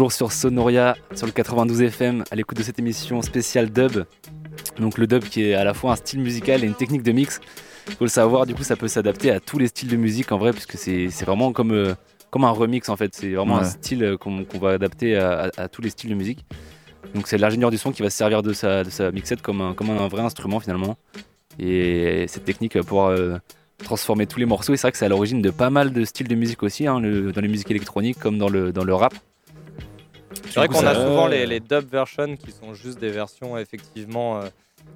Toujours 0.02 0.12
sur 0.12 0.32
Sonoria, 0.32 0.96
sur 1.14 1.26
le 1.26 1.32
92 1.32 1.80
FM, 1.82 2.24
à 2.28 2.34
l'écoute 2.34 2.58
de 2.58 2.64
cette 2.64 2.76
émission 2.80 3.22
spéciale 3.22 3.70
dub. 3.70 4.02
Donc 4.80 4.98
le 4.98 5.06
dub 5.06 5.22
qui 5.22 5.44
est 5.44 5.54
à 5.54 5.62
la 5.62 5.74
fois 5.74 5.92
un 5.92 5.96
style 5.96 6.18
musical 6.18 6.64
et 6.64 6.66
une 6.66 6.74
technique 6.74 7.04
de 7.04 7.12
mix. 7.12 7.40
Il 7.86 7.94
faut 7.94 8.04
le 8.04 8.10
savoir, 8.10 8.44
du 8.44 8.52
coup 8.56 8.64
ça 8.64 8.74
peut 8.74 8.88
s'adapter 8.88 9.30
à 9.30 9.38
tous 9.38 9.58
les 9.58 9.68
styles 9.68 9.88
de 9.88 9.96
musique 9.96 10.32
en 10.32 10.38
vrai, 10.38 10.50
puisque 10.52 10.76
c'est 10.76 11.06
vraiment 11.24 11.52
comme, 11.52 11.70
euh, 11.70 11.94
comme 12.30 12.42
un 12.42 12.50
remix 12.50 12.88
en 12.88 12.96
fait. 12.96 13.14
C'est 13.14 13.30
vraiment 13.32 13.58
un 13.58 13.64
style 13.64 14.02
euh, 14.02 14.16
qu'on 14.16 14.44
va 14.60 14.70
adapter 14.70 15.14
à, 15.16 15.44
à- 15.56 15.62
à 15.62 15.68
tous 15.68 15.82
les 15.82 15.90
styles 15.90 16.10
de 16.10 16.16
musique. 16.16 16.44
Donc 17.14 17.28
c'est 17.28 17.38
l'ingénieur 17.38 17.70
du 17.70 17.78
son 17.78 17.92
qui 17.92 18.02
va 18.02 18.10
se 18.10 18.16
servir 18.16 18.42
de 18.42 18.52
sa, 18.52 18.82
de 18.82 18.90
sa 18.90 19.12
mixette 19.12 19.40
comme 19.40 19.60
un, 19.60 19.72
comme 19.72 19.90
un 19.90 20.08
vrai 20.08 20.22
instrument 20.22 20.58
finalement. 20.58 20.96
Et 21.60 22.24
cette 22.26 22.44
technique 22.44 22.76
pouvoir 22.82 23.10
euh, 23.10 23.36
transformer 23.84 24.26
tous 24.26 24.40
les 24.40 24.46
morceaux. 24.46 24.74
Et 24.74 24.76
c'est 24.76 24.82
vrai 24.82 24.90
que 24.92 24.98
c'est 24.98 25.06
à 25.06 25.08
l'origine 25.10 25.40
de 25.42 25.50
pas 25.50 25.70
mal 25.70 25.92
de 25.92 26.04
styles 26.04 26.26
de 26.26 26.34
musique 26.34 26.64
aussi, 26.64 26.88
hein, 26.88 26.98
le- 26.98 27.30
dans 27.30 27.40
les 27.40 27.46
musiques 27.48 27.70
électroniques 27.70 28.18
comme 28.18 28.36
dans 28.38 28.48
le, 28.48 28.72
dans 28.72 28.82
le 28.82 28.94
rap. 28.94 29.14
C'est 30.46 30.54
vrai 30.56 30.68
qu'on 30.68 30.86
a 30.86 30.94
souvent 30.94 31.26
les, 31.26 31.46
les 31.46 31.60
dub 31.60 31.88
versions 31.90 32.36
qui 32.36 32.50
sont 32.52 32.74
juste 32.74 32.98
des 32.98 33.10
versions 33.10 33.56
effectivement 33.58 34.38
euh, 34.38 34.48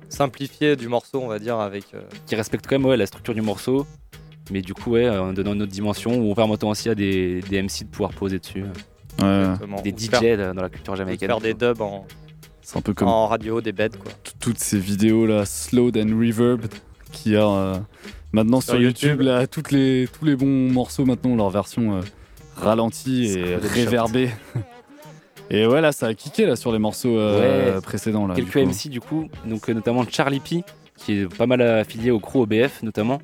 simplifiées 0.09 0.77
du 0.77 0.89
morceau, 0.89 1.21
on 1.23 1.29
va 1.29 1.39
dire, 1.39 1.59
avec. 1.59 1.85
euh, 1.95 2.01
qui 2.27 2.35
respecte 2.35 2.67
quand 2.67 2.79
même 2.79 2.87
ouais, 2.87 2.97
la 2.97 3.07
structure 3.07 3.35
du 3.35 3.43
morceau, 3.43 3.87
mais 4.51 4.63
du 4.63 4.75
coup, 4.75 4.93
ouais, 4.93 5.09
en 5.09 5.33
donnant 5.33 5.55
une 5.55 5.63
autre 5.63 5.73
dimension 5.73 6.15
où 6.17 6.31
on 6.31 6.35
permettant 6.35 6.71
aussi 6.71 6.89
à 6.89 6.95
des, 6.95 7.41
des 7.43 7.63
MC 7.63 7.81
de 7.85 7.89
pouvoir 7.91 8.11
poser 8.13 8.39
dessus. 8.39 8.63
Ouais. 9.21 9.39
Exactement. 9.41 9.81
Des 9.83 9.93
Ou 9.93 9.99
DJ 9.99 10.09
faire- 10.11 10.55
dans 10.55 10.63
la 10.63 10.69
culture 10.71 10.95
jamaïcaine. 10.97 11.29
Faire 11.29 11.41
des 11.41 11.55
dubs 11.55 11.81
en, 11.81 12.07
C'est 12.63 12.77
un 12.79 12.83
peu 12.83 12.93
comme 12.95 13.09
en 13.09 13.27
radio, 13.29 13.61
des 13.61 13.73
beds 13.73 13.89
quoi. 13.91 14.13
toutes 14.41 14.59
ces 14.59 14.79
vidéos 14.79 15.27
là, 15.27 15.45
slowed 15.47 15.97
and 15.97 16.17
reverbed, 16.19 16.71
qu'il 17.13 17.33
y 17.33 17.37
a 17.37 17.47
euh, 17.49 17.79
maintenant 18.33 18.61
sur, 18.61 18.75
Sur 18.75 18.83
YouTube. 18.83 19.11
YouTube. 19.11 19.21
là, 19.23 19.47
toutes 19.47 19.71
les, 19.71 20.07
tous 20.19 20.25
les 20.27 20.37
bons 20.37 20.71
morceaux 20.71 21.05
maintenant, 21.07 21.31
ont 21.31 21.37
leur 21.37 21.51
version 21.51 21.97
euh, 21.97 22.01
ralentie 22.57 23.33
et 23.39 23.57
réverbée. 23.57 24.31
et 25.51 25.67
ouais, 25.67 25.81
là, 25.81 25.93
ça 25.93 26.07
a 26.07 26.15
kické 26.15 26.47
là, 26.47 26.57
sur 26.57 26.73
les 26.73 26.79
morceaux 26.79 27.17
euh, 27.19 27.75
Ouais. 27.77 27.81
précédents. 27.81 28.27
Là, 28.27 28.35
Quelques. 28.35 28.57
MC 28.57 28.89
du 28.89 29.01
coup, 29.01 29.29
donc 29.45 29.69
euh, 29.69 29.75
notamment 29.75 30.05
Charlie 30.11 30.41
P, 30.41 30.63
qui 30.97 31.21
est 31.21 31.35
pas 31.37 31.47
mal 31.47 31.61
affilié 31.63 32.11
au 32.11 32.19
crew 32.19 32.37
OBF 32.43 32.83
notamment. 32.83 33.21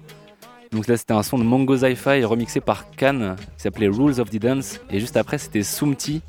Donc 0.73 0.87
là 0.87 0.97
c'était 0.97 1.13
un 1.13 1.23
son 1.23 1.37
de 1.39 1.45
Mongo 1.45 1.77
Zi-Fi 1.77 2.25
remixé 2.25 2.61
par 2.61 2.87
Khan 2.97 3.35
qui 3.57 3.63
s'appelait 3.63 3.89
Rules 3.89 4.21
of 4.21 4.31
the 4.31 4.39
Dance. 4.39 4.81
Et 4.91 5.01
juste 5.01 5.17
après 5.19 5.37
c'était 5.39 5.63
Sumti, 5.63 6.23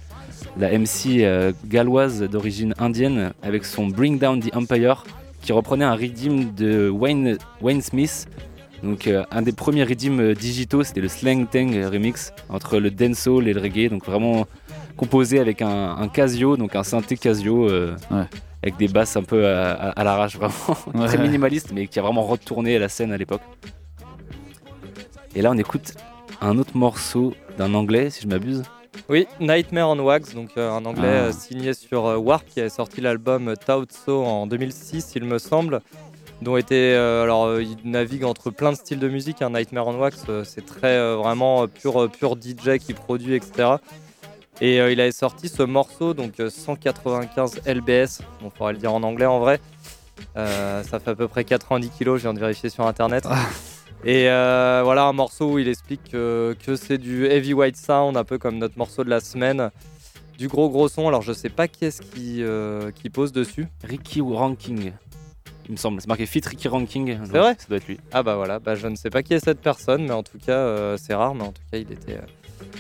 la 0.58 0.78
MC 0.78 1.22
euh, 1.24 1.54
galloise 1.66 2.22
d'origine 2.24 2.74
indienne 2.78 3.32
avec 3.42 3.64
son 3.64 3.88
Bring 3.88 4.20
Down 4.20 4.42
the 4.42 4.54
Empire 4.56 5.06
qui 5.42 5.54
reprenait 5.54 5.86
un 5.86 5.96
rhythm 5.96 6.54
de 6.56 6.90
Wayne, 6.90 7.38
Wayne 7.62 7.82
Smith. 7.82 8.28
Donc 8.84 9.08
euh, 9.08 9.24
un 9.32 9.42
des 9.44 9.54
premiers 9.54 9.84
rhythms 9.86 10.34
digitaux 10.34 10.84
c'était 10.84 11.00
le 11.02 11.08
Slang 11.08 11.48
Tang 11.50 11.72
remix 11.90 12.34
entre 12.50 12.80
le 12.80 12.92
dancehall 12.92 13.48
et 13.48 13.54
le 13.54 13.62
reggae. 13.62 13.90
Donc 13.90 14.06
vraiment 14.06 14.46
composé 14.98 15.40
avec 15.40 15.62
un, 15.62 15.96
un 15.98 16.08
Casio, 16.08 16.58
donc 16.58 16.76
un 16.76 16.84
synthé 16.84 17.18
Casio. 17.18 17.70
euh, 17.70 17.96
Ouais. 18.12 18.26
avec 18.62 18.78
des 18.78 18.88
basses 18.88 19.18
un 19.18 19.24
peu 19.24 19.46
à, 19.48 19.72
à- 19.74 19.90
à 19.90 20.04
l'arrache, 20.06 20.38
vraiment 20.38 20.54
Ouais. 20.96 21.06
très 21.08 21.18
minimaliste, 21.18 21.72
mais 21.74 21.88
qui 21.88 22.00
a 22.00 22.02
vraiment 22.02 22.24
retourné 22.24 22.80
la 22.80 22.88
scène 22.90 23.12
à 23.12 23.18
l'époque. 23.18 23.42
Et 25.36 25.42
là, 25.42 25.52
on 25.52 25.58
écoute 25.58 25.94
un 26.42 26.58
autre 26.58 26.76
morceau 26.78 27.34
d'un 27.58 27.74
anglais, 27.74 28.10
si 28.10 28.22
je 28.24 28.28
m'abuse. 28.28 28.64
Oui, 29.10 29.28
Nightmare 29.40 29.90
on 29.90 30.00
Wax, 30.00 30.34
donc 30.36 30.52
euh, 30.58 30.72
un 30.72 30.86
anglais 30.86 31.08
Ah. 31.12 31.24
euh, 31.26 31.32
signé 31.32 31.74
sur 31.74 32.06
euh, 32.06 32.18
Warp 32.18 32.46
qui 32.48 32.62
a 32.62 32.70
sorti 32.70 33.02
l'album 33.02 33.54
Tautso 33.66 34.24
en 34.24 34.48
2006, 34.48 35.14
il 35.16 35.24
me 35.26 35.40
semble. 35.40 35.82
Dont 36.42 36.58
était, 36.58 36.76
euh, 36.96 37.24
alors 37.24 37.46
euh, 37.46 37.64
il 37.64 37.90
navigue 37.90 38.24
entre 38.26 38.50
plein 38.50 38.72
de 38.72 38.78
styles 38.78 39.00
de 39.00 39.08
musique. 39.10 39.42
Un 39.42 39.52
Nightmare 39.52 39.88
on 39.88 39.98
Wax, 40.00 40.24
euh, 40.30 40.44
c'est 40.44 40.66
très 40.66 40.96
euh, 40.98 41.16
vraiment 41.16 41.68
pur, 41.68 42.10
pur 42.12 42.36
DJ 42.36 42.78
qui 42.80 42.94
produit, 42.94 43.34
etc. 43.36 43.70
Et 44.62 44.80
euh, 44.80 44.92
il 44.92 45.02
avait 45.02 45.12
sorti 45.12 45.50
ce 45.50 45.64
morceau, 45.64 46.14
donc 46.14 46.40
euh, 46.40 46.50
195 46.50 47.62
LBS, 47.66 48.22
on 48.44 48.50
pourrait 48.50 48.74
le 48.74 48.80
dire 48.80 48.94
en 48.94 49.04
anglais 49.04 49.26
en 49.26 49.40
vrai. 49.40 49.60
Euh, 50.38 50.84
ça 50.84 51.00
fait 51.00 51.12
à 51.12 51.16
peu 51.16 51.28
près 51.28 51.44
90 51.44 51.90
kilos, 51.90 52.18
je 52.18 52.24
viens 52.24 52.34
de 52.34 52.40
vérifier 52.40 52.70
sur 52.70 52.86
internet. 52.86 53.28
Et 54.06 54.30
euh, 54.30 54.82
voilà 54.84 55.06
un 55.06 55.14
morceau 55.14 55.54
où 55.54 55.60
il 55.60 55.68
explique 55.70 56.12
que, 56.12 56.58
que 56.66 56.76
c'est 56.76 56.98
du 56.98 57.26
heavyweight 57.26 57.78
sound, 57.78 58.18
un 58.18 58.26
peu 58.26 58.38
comme 58.38 58.58
notre 58.58 58.78
morceau 58.78 59.04
de 59.04 59.10
la 59.10 59.22
semaine. 59.22 59.72
Du 60.38 60.48
gros 60.48 60.70
gros 60.70 60.90
son, 60.90 61.08
alors 61.08 61.22
je 61.22 61.32
sais 61.32 61.50
pas 61.50 61.68
qui 61.68 61.86
est-ce 61.86 62.02
qui, 62.02 62.44
euh, 62.44 62.92
qui 62.92 63.10
pose 63.10 63.32
dessus. 63.32 63.68
Ricky 63.84 64.20
Ranking, 64.20 64.92
il 65.66 65.72
me 65.72 65.78
semble. 65.78 66.02
C'est 66.02 66.08
marqué 66.08 66.26
Fit 66.26 66.42
Ricky 66.46 66.68
Ranking. 66.68 67.18
C'est 67.26 67.38
vrai 67.38 67.56
Ça 67.58 67.68
doit 67.68 67.78
être 67.78 67.88
lui. 67.88 68.00
Ah 68.12 68.24
bah 68.24 68.36
voilà, 68.36 68.60
bah 68.60 68.76
je 68.76 68.88
ne 68.88 68.96
sais 68.96 69.10
pas 69.10 69.24
qui 69.24 69.34
est 69.34 69.44
cette 69.44 69.62
personne, 69.62 70.04
mais 70.04 70.12
en 70.12 70.24
tout 70.24 70.38
cas 70.38 70.58
euh, 70.58 70.98
c'est 70.98 71.14
rare, 71.14 71.36
mais 71.36 71.44
en 71.44 71.52
tout 71.52 71.62
cas 71.72 71.78
il 71.78 71.92
était 71.92 72.18
euh, 72.18 72.26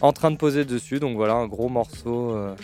en 0.01 0.11
train 0.13 0.31
de 0.31 0.37
poser 0.37 0.65
dessus. 0.65 0.99
Donc 0.99 1.15
voilà 1.15 1.33
un 1.33 1.47
gros 1.47 1.69
morceau 1.69 2.31
euh, 2.31 2.55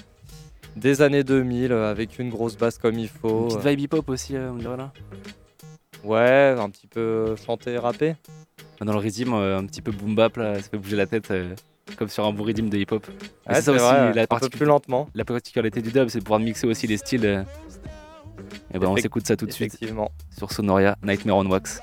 des 0.76 1.02
années 1.02 1.24
2000 1.24 1.72
euh, 1.72 1.90
avec 1.90 2.20
une 2.20 2.30
grosse 2.30 2.58
basse 2.58 2.78
comme 2.78 3.00
il 3.00 3.10
faut. 3.10 3.50
Une 3.50 3.58
petite 3.58 3.68
vibe 3.68 3.80
hip-hop 3.80 4.10
aussi, 4.10 4.36
on 4.36 4.56
dirait 4.56 4.78
là. 4.78 4.92
Ouais, 6.04 6.56
un 6.58 6.70
petit 6.70 6.88
peu 6.88 7.36
chanté, 7.46 7.78
rappé. 7.78 8.16
Dans 8.82 8.94
le 8.94 9.00
rythme, 9.00 9.34
un 9.34 9.66
petit 9.66 9.82
peu 9.82 9.92
boom 9.92 10.16
bap, 10.16 10.38
là, 10.38 10.56
ça 10.56 10.70
fait 10.70 10.78
bouger 10.78 10.96
la 10.96 11.06
tête, 11.06 11.34
comme 11.98 12.08
sur 12.08 12.26
un 12.26 12.32
bon 12.32 12.44
rythme 12.44 12.70
de 12.70 12.78
hip-hop. 12.78 13.06
Ouais, 13.46 13.56
ça 13.56 13.62
c'est 13.62 13.72
aussi, 13.72 13.80
vrai, 13.82 14.14
la 14.14 14.22
un 14.22 14.40
peu 14.40 14.48
plus 14.48 14.66
lentement. 14.66 15.10
La 15.14 15.26
particularité 15.26 15.82
du 15.82 15.92
dub, 15.92 16.08
c'est 16.08 16.20
de 16.20 16.24
pouvoir 16.24 16.40
mixer 16.40 16.66
aussi 16.66 16.88
les 16.88 16.96
styles. 16.96 17.46
Et 18.74 18.80
ben, 18.80 18.88
on 18.88 18.98
s'écoute 18.98 19.26
ça 19.26 19.36
tout 19.36 19.46
de 19.46 19.52
suite. 19.52 19.78
Sur 20.38 20.52
Sonoria, 20.52 20.98
Nightmare 21.04 21.38
on 21.38 21.46
Wax. 21.48 21.82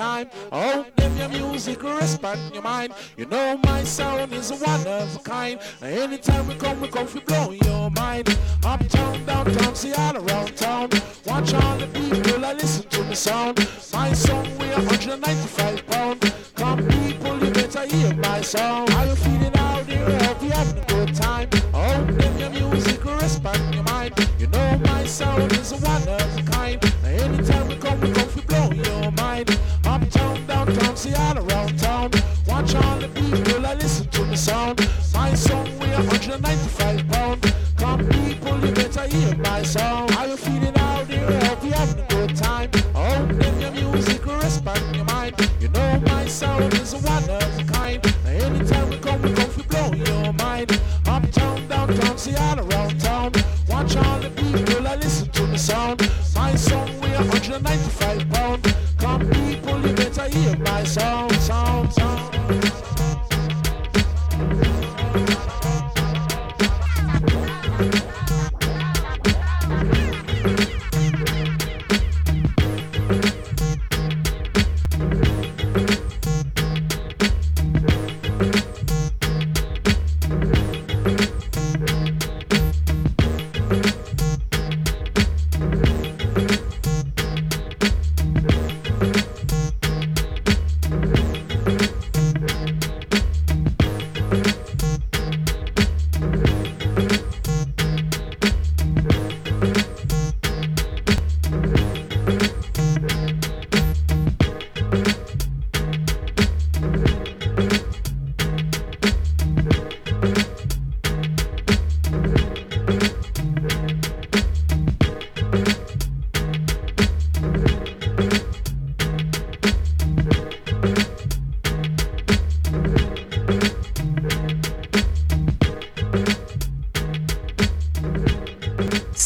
Time. 0.00 0.30
Oh, 0.50 0.60
Hope 0.72 0.96
them 0.96 1.14
your 1.18 1.28
music 1.28 1.82
respond 1.82 2.54
your 2.54 2.62
mind. 2.62 2.94
You 3.18 3.26
know 3.26 3.60
my 3.64 3.84
sound 3.84 4.32
is 4.32 4.50
one 4.50 4.86
of 4.86 5.14
a 5.14 5.18
kind. 5.18 5.60
Anytime 5.82 6.46
we 6.46 6.54
come, 6.54 6.80
we 6.80 6.88
come 6.88 7.06
for 7.06 7.20
blowing 7.20 7.60
your 7.64 7.90
mind. 7.90 8.26
Uptown, 8.64 9.26
downtown, 9.26 9.74
see 9.74 9.92
all 9.92 10.16
around 10.16 10.56
town. 10.56 10.88
Watch 11.26 11.52
all 11.52 11.76
the 11.76 11.88
people 11.88 12.42
I 12.42 12.54
listen 12.54 12.88
to 12.88 13.02
the 13.02 13.14
sound. 13.14 13.58
My 13.92 14.10
song 14.14 14.46
weigh 14.58 14.74
195 14.74 15.86
pound. 15.86 16.18
Come 16.54 16.78
people, 16.88 17.34
you 17.44 17.50
better 17.50 17.84
hear 17.84 18.14
my 18.14 18.40
sound. 18.40 18.88
How 18.90 19.04
you 19.04 19.16
feeling 19.16 19.56
out 19.56 19.86
there? 19.86 20.18
Hope 20.24 20.42
you 20.42 20.50
having 20.50 20.82
a 20.82 20.86
good 20.86 21.14
time. 21.14 21.48
Oh, 21.74 21.82
Hope 21.82 22.10
them 22.20 22.38
your 22.38 22.50
music 22.50 23.04
respond 23.04 23.74
your 23.74 23.84
mind. 23.84 24.14
You 24.38 24.46
know 24.46 24.78
my 24.78 25.04
sound 25.04 25.52
is 25.52 25.74
one 25.74 26.08
of 26.08 26.38
a 26.38 26.42
kind. 26.42 26.49
See 31.00 31.14
all 31.14 31.38
around 31.38 31.78
town. 31.78 32.10
Watch 32.46 32.74
all 32.74 32.98
the 32.98 33.08
people 33.08 33.64
I 33.64 33.72
listen 33.72 34.06
to 34.08 34.24
the 34.24 34.36
sound. 34.36 34.86
My 35.14 35.32
song 35.32 35.66
weigh 35.78 35.96
195 35.96 37.08
pound. 37.08 37.54
Come 37.78 38.06
people, 38.08 38.60
you 38.60 38.72
better 38.72 39.06
hear 39.06 39.34
my 39.36 39.62
sound. 39.62 40.10
How 40.10 40.26
you 40.26 40.36
feeling 40.36 40.76
out 40.76 41.08
there? 41.08 41.44
Hope 41.44 41.64
you 41.64 41.72
having 41.72 42.04
a 42.04 42.08
good 42.08 42.36
time. 42.36 42.68
Hope 42.92 43.32
your 43.62 43.72
music 43.72 44.26
respond 44.26 44.94
your 44.94 45.06
mind. 45.06 45.34
You 45.58 45.68
know 45.68 46.02
my 46.04 46.26
sound 46.26 46.74
is 46.74 46.92
one 46.94 47.30
of 47.30 47.60
a 47.60 47.64
kind. 47.72 48.00
Anytime 48.26 48.90
we 48.90 48.98
come, 48.98 49.22
we 49.22 49.32
come 49.32 49.50
for 49.50 49.64
blow 49.72 49.92
your 49.94 50.34
mind. 50.34 50.78
Uptown, 51.06 51.66
downtown, 51.68 52.18
see 52.18 52.36
all 52.36 52.60
around 52.60 53.00
town. 53.00 53.32
Watch 53.68 53.96
all 53.96 54.20
the 54.20 54.28
people 54.30 54.86
I 54.86 54.96
listen 54.96 55.30
to 55.30 55.46
the 55.46 55.58
sound. 55.58 55.98
My 56.34 56.54
song 56.56 56.88
weigh 57.00 57.16
195 57.16 58.28
pound 58.28 58.39
of 60.52 60.60
my 60.60 60.84
soul. 60.84 61.39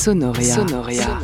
Sonoria. 0.05 0.55
Sonoria. 0.55 1.24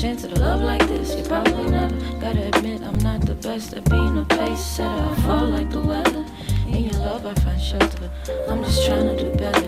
Chance 0.00 0.24
at 0.24 0.32
a 0.32 0.40
love 0.40 0.62
like 0.62 0.80
this. 0.88 1.14
You 1.14 1.22
probably 1.24 1.70
never 1.70 1.94
gotta 2.20 2.48
admit 2.48 2.80
I'm 2.82 2.96
not 3.00 3.20
the 3.20 3.34
best 3.34 3.74
at 3.74 3.84
being 3.90 4.16
a 4.16 4.24
pace 4.24 4.64
setter. 4.64 4.88
I 4.88 5.14
fall 5.16 5.46
like 5.48 5.68
the 5.68 5.82
weather. 5.82 6.24
In 6.68 6.84
your 6.84 7.00
love, 7.00 7.26
I 7.26 7.34
find 7.34 7.60
shelter. 7.60 8.10
I'm 8.48 8.64
just 8.64 8.86
trying 8.86 9.14
to 9.14 9.24
do 9.24 9.30
better. 9.36 9.60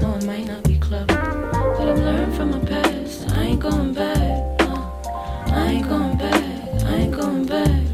No, 0.00 0.16
it 0.16 0.24
might 0.24 0.46
not 0.48 0.64
be 0.64 0.78
clever, 0.78 1.06
but 1.06 1.88
I've 1.88 1.98
learned 1.98 2.34
from 2.34 2.50
my 2.50 2.58
past. 2.58 3.30
I 3.30 3.42
ain't 3.44 3.60
going 3.60 3.94
back. 3.94 4.18
No, 4.62 5.00
I 5.46 5.66
ain't 5.74 5.88
going 5.88 6.18
back. 6.18 6.82
I 6.82 6.94
ain't 6.96 7.12
going 7.12 7.46
back. 7.46 7.87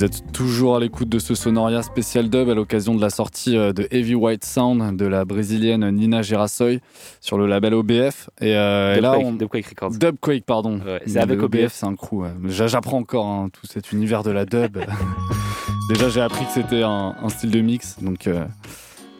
Vous 0.00 0.06
êtes 0.06 0.32
toujours 0.32 0.76
à 0.76 0.80
l'écoute 0.80 1.10
de 1.10 1.18
ce 1.18 1.34
Sonoria 1.34 1.82
spécial 1.82 2.30
dub 2.30 2.48
à 2.48 2.54
l'occasion 2.54 2.94
de 2.94 3.02
la 3.02 3.10
sortie 3.10 3.58
euh, 3.58 3.74
de 3.74 3.86
Heavy 3.90 4.14
White 4.14 4.46
Sound 4.46 4.96
de 4.96 5.04
la 5.04 5.26
brésilienne 5.26 5.90
Nina 5.90 6.22
Gerasoy 6.22 6.80
sur 7.20 7.36
le 7.36 7.46
label 7.46 7.74
OBF. 7.74 8.30
Et, 8.40 8.56
euh, 8.56 8.96
et 8.96 9.02
là, 9.02 9.18
on... 9.18 9.34
Dubquake 9.34 9.66
Records. 9.66 9.90
Dubquake, 9.98 10.46
pardon. 10.46 10.80
Ouais, 10.80 11.02
c'est 11.04 11.18
avec 11.18 11.42
OBF. 11.42 11.74
c'est 11.74 11.84
un 11.84 11.96
crew. 11.96 12.22
ouais. 12.22 12.30
J'apprends 12.46 12.96
encore 12.96 13.26
hein, 13.26 13.50
tout 13.52 13.66
cet 13.66 13.92
univers 13.92 14.22
de 14.22 14.30
la 14.30 14.46
dub. 14.46 14.78
Déjà, 15.90 16.08
j'ai 16.08 16.22
appris 16.22 16.46
que 16.46 16.52
c'était 16.52 16.82
un, 16.82 17.14
un 17.22 17.28
style 17.28 17.50
de 17.50 17.60
mix. 17.60 17.98
Donc, 18.00 18.26
euh, 18.26 18.46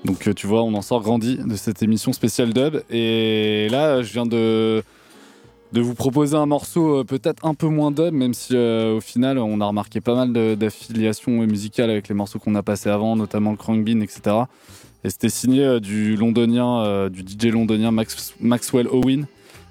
donc 0.06 0.28
euh, 0.28 0.32
tu 0.32 0.46
vois, 0.46 0.62
on 0.62 0.72
en 0.72 0.80
sort 0.80 1.02
grandi 1.02 1.36
de 1.36 1.56
cette 1.56 1.82
émission 1.82 2.14
spéciale 2.14 2.54
dub. 2.54 2.80
Et 2.88 3.68
là, 3.70 4.00
je 4.00 4.10
viens 4.14 4.24
de 4.24 4.82
de 5.72 5.80
vous 5.80 5.94
proposer 5.94 6.36
un 6.36 6.46
morceau 6.46 6.98
euh, 7.00 7.04
peut-être 7.04 7.44
un 7.46 7.54
peu 7.54 7.68
moins 7.68 7.90
dub, 7.92 8.12
même 8.12 8.34
si 8.34 8.56
euh, 8.56 8.96
au 8.96 9.00
final 9.00 9.38
on 9.38 9.60
a 9.60 9.66
remarqué 9.66 10.00
pas 10.00 10.14
mal 10.14 10.32
d'affiliations 10.56 11.32
musicales 11.46 11.90
avec 11.90 12.08
les 12.08 12.14
morceaux 12.14 12.38
qu'on 12.38 12.54
a 12.54 12.62
passés 12.62 12.90
avant, 12.90 13.14
notamment 13.16 13.50
le 13.52 13.56
Crank 13.56 13.84
Bean, 13.84 14.00
etc. 14.00 14.36
Et 15.04 15.10
c'était 15.10 15.28
signé 15.28 15.64
euh, 15.64 15.80
du 15.80 16.16
londonien, 16.16 16.82
euh, 16.82 17.08
du 17.08 17.20
DJ 17.20 17.46
londonien 17.52 17.90
Max- 17.90 18.34
Maxwell 18.40 18.88
Owen, 18.88 19.26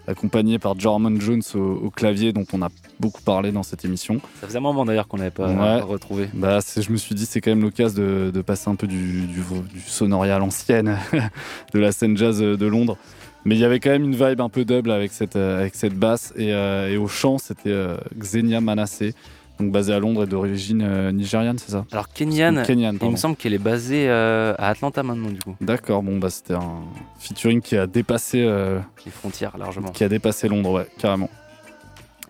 accompagné 0.07 0.57
par 0.57 0.79
Jorman 0.79 1.19
Jones 1.21 1.43
au, 1.53 1.59
au 1.59 1.89
clavier, 1.91 2.33
dont 2.33 2.45
on 2.53 2.61
a 2.63 2.69
beaucoup 2.99 3.21
parlé 3.21 3.51
dans 3.51 3.61
cette 3.61 3.85
émission. 3.85 4.19
Ça 4.41 4.47
faisait 4.47 4.57
un 4.57 4.61
moment 4.61 4.85
d'ailleurs 4.85 5.07
qu'on 5.07 5.17
n'avait 5.17 5.29
pas 5.29 5.47
Ouais. 5.49 5.55
pas 5.55 5.83
retrouvé. 5.83 6.29
Bah, 6.33 6.59
je 6.75 6.91
me 6.91 6.97
suis 6.97 7.13
dit, 7.13 7.25
c'est 7.27 7.41
quand 7.41 7.51
même 7.51 7.61
l'occasion 7.61 8.01
de, 8.01 8.31
de 8.33 8.41
passer 8.41 8.69
un 8.69 8.75
peu 8.75 8.87
du, 8.87 9.27
du, 9.27 9.41
du 9.71 9.79
sonoria 9.81 10.37
à 10.37 10.39
l'ancienne, 10.39 10.97
de 11.73 11.79
la 11.79 11.91
scène 11.91 12.17
jazz 12.17 12.39
de 12.39 12.65
Londres. 12.65 12.97
Mais 13.45 13.55
il 13.55 13.61
y 13.61 13.65
avait 13.65 13.79
quand 13.79 13.89
même 13.91 14.03
une 14.03 14.15
vibe 14.15 14.41
un 14.41 14.49
peu 14.49 14.65
double 14.65 14.91
avec 14.91 15.11
cette, 15.11 15.35
euh, 15.35 15.59
avec 15.61 15.75
cette 15.75 15.93
basse. 15.95 16.33
Et, 16.35 16.53
euh, 16.53 16.89
et 16.91 16.97
au 16.97 17.07
chant, 17.07 17.37
c'était 17.37 17.71
euh, 17.71 17.95
Xenia 18.17 18.59
Manasseh, 18.59 19.13
donc 19.59 19.71
basée 19.71 19.93
à 19.93 19.99
Londres 19.99 20.23
et 20.23 20.27
d'origine 20.27 20.81
euh, 20.83 21.11
nigériane, 21.11 21.57
c'est 21.57 21.71
ça? 21.71 21.85
Alors 21.91 22.09
Kenyan, 22.09 22.63
Kenyan, 22.63 22.95
il 23.01 23.09
me 23.11 23.15
semble 23.15 23.35
qu'elle 23.37 23.53
est 23.53 23.57
basée 23.57 24.07
euh, 24.09 24.53
à 24.57 24.67
Atlanta 24.69 25.03
maintenant 25.03 25.29
du 25.29 25.39
coup. 25.39 25.55
D'accord, 25.61 26.03
bon, 26.03 26.17
bah, 26.17 26.29
c'était 26.29 26.53
un 26.53 26.81
featuring 27.19 27.61
qui 27.61 27.75
a 27.77 27.87
dépassé, 27.87 28.43
euh, 28.43 28.79
Les 29.05 29.11
frontières 29.11 29.57
largement. 29.57 29.89
qui 29.89 30.03
a 30.03 30.09
dépassé 30.09 30.47
Londres, 30.49 30.71
ouais, 30.71 30.87
carrément. 30.97 31.29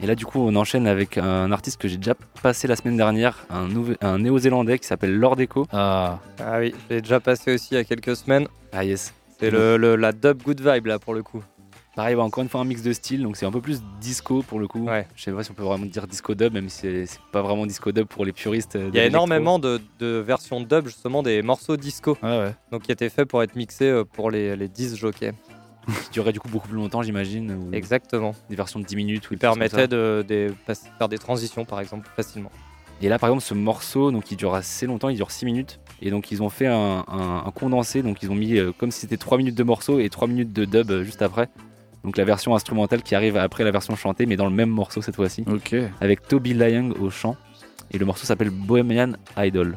Et 0.01 0.07
là 0.07 0.15
du 0.15 0.25
coup 0.25 0.39
on 0.39 0.55
enchaîne 0.55 0.87
avec 0.87 1.17
un 1.17 1.51
artiste 1.51 1.79
que 1.81 1.87
j'ai 1.89 1.97
déjà 1.97 2.13
passé 2.41 2.67
la 2.67 2.75
semaine 2.77 2.95
dernière, 2.97 3.45
un, 3.49 4.17
néo-zélandais 4.17 4.79
qui 4.79 4.87
s'appelle 4.87 5.13
Lord 5.13 5.39
Echo. 5.41 5.67
Ah, 5.73 6.19
Ah 6.39 6.59
oui, 6.59 6.73
je 6.89 6.95
l'ai 6.95 7.01
déjà 7.01 7.19
passé 7.19 7.53
aussi 7.53 7.69
il 7.71 7.75
y 7.75 7.77
a 7.77 7.83
quelques 7.83 8.15
semaines. 8.15 8.47
Ah 8.71 8.85
yes. 8.85 9.13
C'est 9.39 9.49
le, 9.51 9.77
le- 9.77 9.95
la 9.95 10.11
dub 10.11 10.41
good 10.43 10.59
vibe 10.61 10.87
là 10.87 10.99
pour 10.99 11.13
le 11.13 11.23
coup. 11.23 11.43
Pareil, 11.95 12.15
bah, 12.15 12.21
encore 12.23 12.43
une 12.43 12.49
fois 12.49 12.61
un 12.61 12.65
mix 12.65 12.81
de 12.81 12.93
styles, 12.93 13.23
donc 13.23 13.35
c'est 13.35 13.45
un 13.45 13.51
peu 13.51 13.59
plus 13.61 13.81
disco 13.99 14.41
pour 14.41 14.59
le 14.59 14.67
coup. 14.67 14.85
Ouais. 14.85 15.05
Je 15.15 15.23
sais 15.23 15.31
pas 15.31 15.43
si 15.43 15.51
on 15.51 15.53
peut 15.53 15.63
vraiment 15.63 15.85
dire 15.85 16.07
disco 16.07 16.33
dub, 16.35 16.53
même 16.53 16.69
si 16.69 17.05
c'est 17.07 17.19
pas 17.31 17.41
vraiment 17.41 17.65
disco 17.65 17.91
dub 17.91 18.05
pour 18.07 18.23
les 18.25 18.31
puristes. 18.31 18.75
euh, 18.77 18.89
Il 18.93 18.95
y 18.95 18.99
a 18.99 19.05
énormément 19.05 19.59
de, 19.59 19.81
de 19.99 20.07
versions 20.25 20.61
dub 20.61 20.85
justement 20.85 21.23
des 21.23 21.41
morceaux 21.41 21.75
disco. 21.77 22.17
ouais, 22.23 22.29
ouais. 22.39 22.55
Donc 22.71 22.83
qui 22.83 22.91
étaient 22.91 23.09
faits 23.09 23.27
pour 23.27 23.43
être 23.43 23.55
mixés 23.55 23.89
euh, 23.89 24.05
pour 24.05 24.31
les, 24.31 24.55
les 24.55 24.67
10 24.69 24.95
jockeys. 24.95 25.33
qui 26.03 26.09
durait 26.11 26.31
du 26.31 26.39
coup 26.39 26.47
beaucoup 26.49 26.67
plus 26.67 26.77
longtemps, 26.77 27.01
j'imagine. 27.01 27.69
Exactement. 27.73 28.35
Des 28.49 28.55
versions 28.55 28.79
de 28.79 28.85
10 28.85 28.95
minutes. 28.95 29.29
ou 29.31 29.33
ça. 29.33 29.39
permettaient 29.39 29.87
de, 29.87 30.53
faire 30.97 31.09
des 31.09 31.17
transitions 31.17 31.65
par 31.65 31.79
exemple 31.81 32.07
facilement. 32.15 32.51
Et 33.01 33.09
là, 33.09 33.17
par 33.17 33.29
exemple, 33.29 33.43
ce 33.43 33.53
morceau, 33.53 34.11
donc 34.11 34.29
il 34.31 34.35
dure 34.37 34.53
assez 34.53 34.85
longtemps, 34.85 35.09
il 35.09 35.15
dure 35.15 35.31
6 35.31 35.45
minutes. 35.45 35.79
Et 36.01 36.11
donc, 36.11 36.31
ils 36.31 36.41
ont 36.41 36.49
fait 36.49 36.67
un, 36.67 37.03
un- 37.07 37.43
un 37.45 37.51
condensé. 37.51 38.01
Donc, 38.01 38.23
ils 38.23 38.31
ont 38.31 38.35
mis 38.35 38.57
euh, 38.57 38.71
comme 38.77 38.91
si 38.91 39.01
c'était 39.01 39.17
3 39.17 39.37
minutes 39.37 39.55
de 39.55 39.63
morceau 39.63 39.99
et 39.99 40.09
3 40.09 40.27
minutes 40.27 40.53
de 40.53 40.65
dub 40.65 40.91
euh, 40.91 41.03
juste 41.03 41.21
après. 41.21 41.49
Donc, 42.03 42.15
la 42.17 42.23
version 42.23 42.55
instrumentale 42.55 43.03
qui 43.03 43.15
arrive 43.15 43.35
après 43.35 43.63
la 43.65 43.71
version 43.71 43.95
chantée, 43.95 44.25
mais 44.25 44.37
dans 44.37 44.45
le 44.47 44.53
même 44.55 44.69
morceau 44.69 45.01
cette 45.01 45.15
fois-ci. 45.17 45.43
Ok. 45.51 45.75
Avec 45.99 46.27
Toby 46.27 46.53
Lyung 46.53 46.93
au 46.99 47.09
chant. 47.09 47.35
Et 47.91 47.97
le 47.97 48.05
morceau 48.05 48.25
s'appelle 48.25 48.51
Bohemian 48.51 49.13
Idol. 49.37 49.75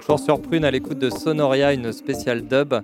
Toujours 0.00 0.18
sur 0.18 0.40
Prune 0.40 0.64
à 0.64 0.70
l'écoute 0.70 0.98
de 0.98 1.10
Sonoria, 1.10 1.72
une 1.72 1.92
spéciale 1.92 2.42
dub. 2.42 2.74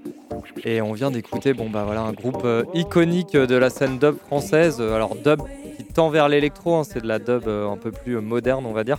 Et 0.64 0.80
on 0.82 0.92
vient 0.92 1.10
d'écouter 1.10 1.54
bon, 1.54 1.70
bah, 1.70 1.84
voilà, 1.84 2.02
un 2.02 2.12
groupe 2.12 2.42
euh, 2.44 2.64
iconique 2.74 3.36
de 3.36 3.56
la 3.56 3.70
scène 3.70 3.98
dub 3.98 4.16
française. 4.18 4.80
Alors, 4.80 5.16
dub 5.16 5.40
qui 5.76 5.84
tend 5.84 6.10
vers 6.10 6.28
l'électro, 6.28 6.76
hein, 6.76 6.84
c'est 6.84 7.00
de 7.00 7.06
la 7.06 7.18
dub 7.18 7.48
euh, 7.48 7.68
un 7.68 7.76
peu 7.76 7.90
plus 7.90 8.16
euh, 8.16 8.20
moderne, 8.20 8.66
on 8.66 8.72
va 8.72 8.84
dire. 8.84 8.98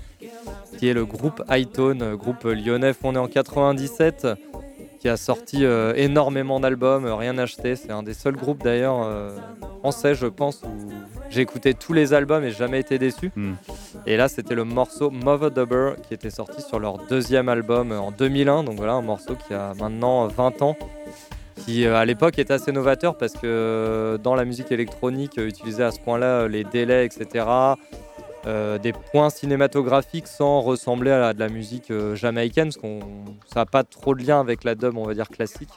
Qui 0.78 0.88
est 0.88 0.93
le 0.93 1.05
groupe 1.05 1.43
Hightone, 1.49 2.15
groupe 2.15 2.43
lyonnais 2.43 2.93
fondé 2.93 3.20
en 3.20 3.28
97, 3.28 4.28
qui 4.99 5.09
a 5.09 5.18
sorti 5.18 5.63
énormément 5.95 6.59
d'albums, 6.59 7.05
rien 7.05 7.38
acheté. 7.38 7.76
C'est 7.76 7.91
un 7.91 8.03
des 8.03 8.13
seuls 8.13 8.36
groupes 8.36 8.63
d'ailleurs 8.63 9.07
français, 9.80 10.13
je 10.13 10.28
pense, 10.28 10.61
où 10.63 11.16
j'ai 11.30 11.42
écouté 11.42 11.74
tous 11.74 11.94
les 11.94 12.14
albums 12.14 12.44
et 12.44 12.52
jamais 12.52 12.80
été 12.80 12.98
déçu. 12.98 13.32
Et 14.06 14.18
là, 14.18 14.28
c'était 14.28 14.56
le 14.56 14.64
morceau 14.64 15.10
Mother 15.10 15.52
Dubber 15.52 15.94
qui 16.08 16.14
était 16.14 16.30
sorti 16.30 16.62
sur 16.62 16.80
leur 16.80 16.98
deuxième 17.08 17.50
album 17.50 17.92
euh, 17.92 18.00
en 18.00 18.12
2001. 18.12 18.64
Donc 18.64 18.76
voilà, 18.78 18.94
un 18.94 19.02
morceau 19.02 19.36
qui 19.36 19.54
a 19.54 19.74
maintenant 19.80 20.26
euh, 20.26 20.28
20 20.30 20.62
ans. 20.62 20.76
Qui 21.66 21.86
euh, 21.86 21.96
à 21.98 22.06
l'époque 22.06 22.38
est 22.38 22.52
assez 22.52 22.72
novateur 22.72 23.18
parce 23.18 23.34
que 23.34 23.40
euh, 23.46 24.18
dans 24.18 24.36
la 24.36 24.46
musique 24.46 24.72
électronique, 24.72 25.38
euh, 25.40 25.48
utiliser 25.48 25.84
à 25.84 25.92
ce 25.92 26.00
point-là 26.00 26.42
euh, 26.44 26.48
les 26.48 26.64
délais, 26.64 27.06
etc., 27.06 27.46
euh, 28.46 28.78
des 28.78 28.94
points 28.94 29.30
cinématographiques 29.30 30.28
sans 30.28 30.62
ressembler 30.62 31.12
à 31.12 31.34
de 31.34 31.40
la 31.40 31.50
musique 31.50 31.92
euh, 31.92 32.16
jamaïcaine, 32.16 32.68
parce 32.68 32.78
qu'on 32.78 33.00
ça 33.48 33.62
n'a 33.62 33.66
pas 33.66 33.84
trop 33.84 34.16
de 34.16 34.24
lien 34.24 34.40
avec 34.40 34.64
la 34.64 34.76
dub, 34.76 34.96
on 34.96 35.04
va 35.04 35.14
dire 35.16 35.28
classique, 35.28 35.74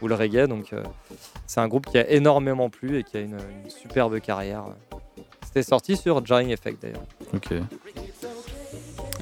ou 0.00 0.08
le 0.08 0.14
reggae. 0.14 0.46
Donc 0.46 0.72
euh, 0.72 0.82
c'est 1.46 1.60
un 1.60 1.68
groupe 1.68 1.86
qui 1.86 1.98
a 1.98 2.08
énormément 2.08 2.70
plu 2.70 2.98
et 2.98 3.02
qui 3.02 3.16
a 3.18 3.20
une, 3.20 3.36
une 3.64 3.70
superbe 3.70 4.18
carrière. 4.20 4.64
C'était 5.54 5.68
sorti 5.68 5.96
sur 5.96 6.26
Jarring 6.26 6.50
Effect 6.50 6.82
d'ailleurs. 6.82 7.04
Ok. 7.32 7.52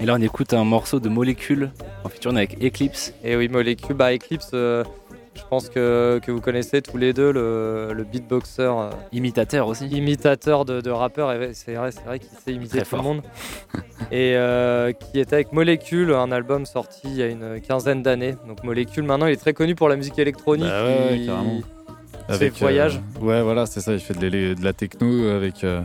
Et 0.01 0.07
là, 0.07 0.15
on 0.19 0.23
écoute 0.23 0.55
un 0.55 0.65
morceau 0.65 0.99
de 0.99 1.11
Molécule 1.11 1.71
en 2.05 2.09
featuring 2.09 2.39
avec 2.39 2.57
Eclipse. 2.65 3.13
Et 3.23 3.37
oui, 3.37 3.49
Molécule, 3.49 3.95
bah 3.95 4.15
Eclipse, 4.15 4.49
euh, 4.55 4.83
je 5.37 5.43
pense 5.51 5.69
que, 5.69 6.21
que 6.25 6.33
vous 6.33 6.41
connaissez 6.41 6.81
tous 6.81 6.97
les 6.97 7.13
deux 7.13 7.31
le, 7.33 7.91
le 7.93 8.05
beatboxer. 8.05 8.63
euh, 8.63 8.91
imitateur 9.13 9.69
aussi. 9.69 9.87
Imitateur 9.89 10.65
de, 10.65 10.81
de 10.81 10.89
rappeur, 10.91 11.31
et 11.33 11.53
c'est 11.53 11.75
vrai, 11.75 11.91
qu'il 12.19 12.29
sait 12.43 12.55
imiter 12.55 12.79
Très 12.79 12.87
tout 12.87 12.97
le 12.97 13.03
monde. 13.03 13.23
et 14.11 14.33
euh, 14.35 14.93
qui 14.93 15.21
était 15.21 15.35
avec 15.35 15.53
Molécule, 15.53 16.13
un 16.15 16.33
album 16.33 16.65
sorti 16.65 17.01
il 17.05 17.17
y 17.17 17.23
a 17.23 17.27
une 17.27 17.61
quinzaine 17.61 18.03
d'années. 18.03 18.37
Donc 18.49 18.65
Molécule, 18.65 19.05
maintenant, 19.05 19.27
il 19.27 19.35
est 19.35 19.37
très 19.37 19.53
connu 19.53 19.75
pour 19.75 19.91
la 19.91 19.97
musique 19.97 20.19
électronique. 20.19 20.65
Bah 20.65 20.83
ouais, 20.87 21.19
il- 21.19 21.27
carrément. 21.27 21.61
Ses 22.29 22.35
Avec, 22.35 22.53
euh, 22.55 22.57
voyages. 22.61 23.01
ouais, 23.21 23.43
voilà, 23.43 23.67
c'est 23.67 23.81
ça. 23.81 23.93
Il 23.93 24.01
fait 24.01 24.15
de, 24.15 24.55
la 24.65 24.73
techno 24.73 25.29
avec, 25.29 25.65
euh, 25.65 25.83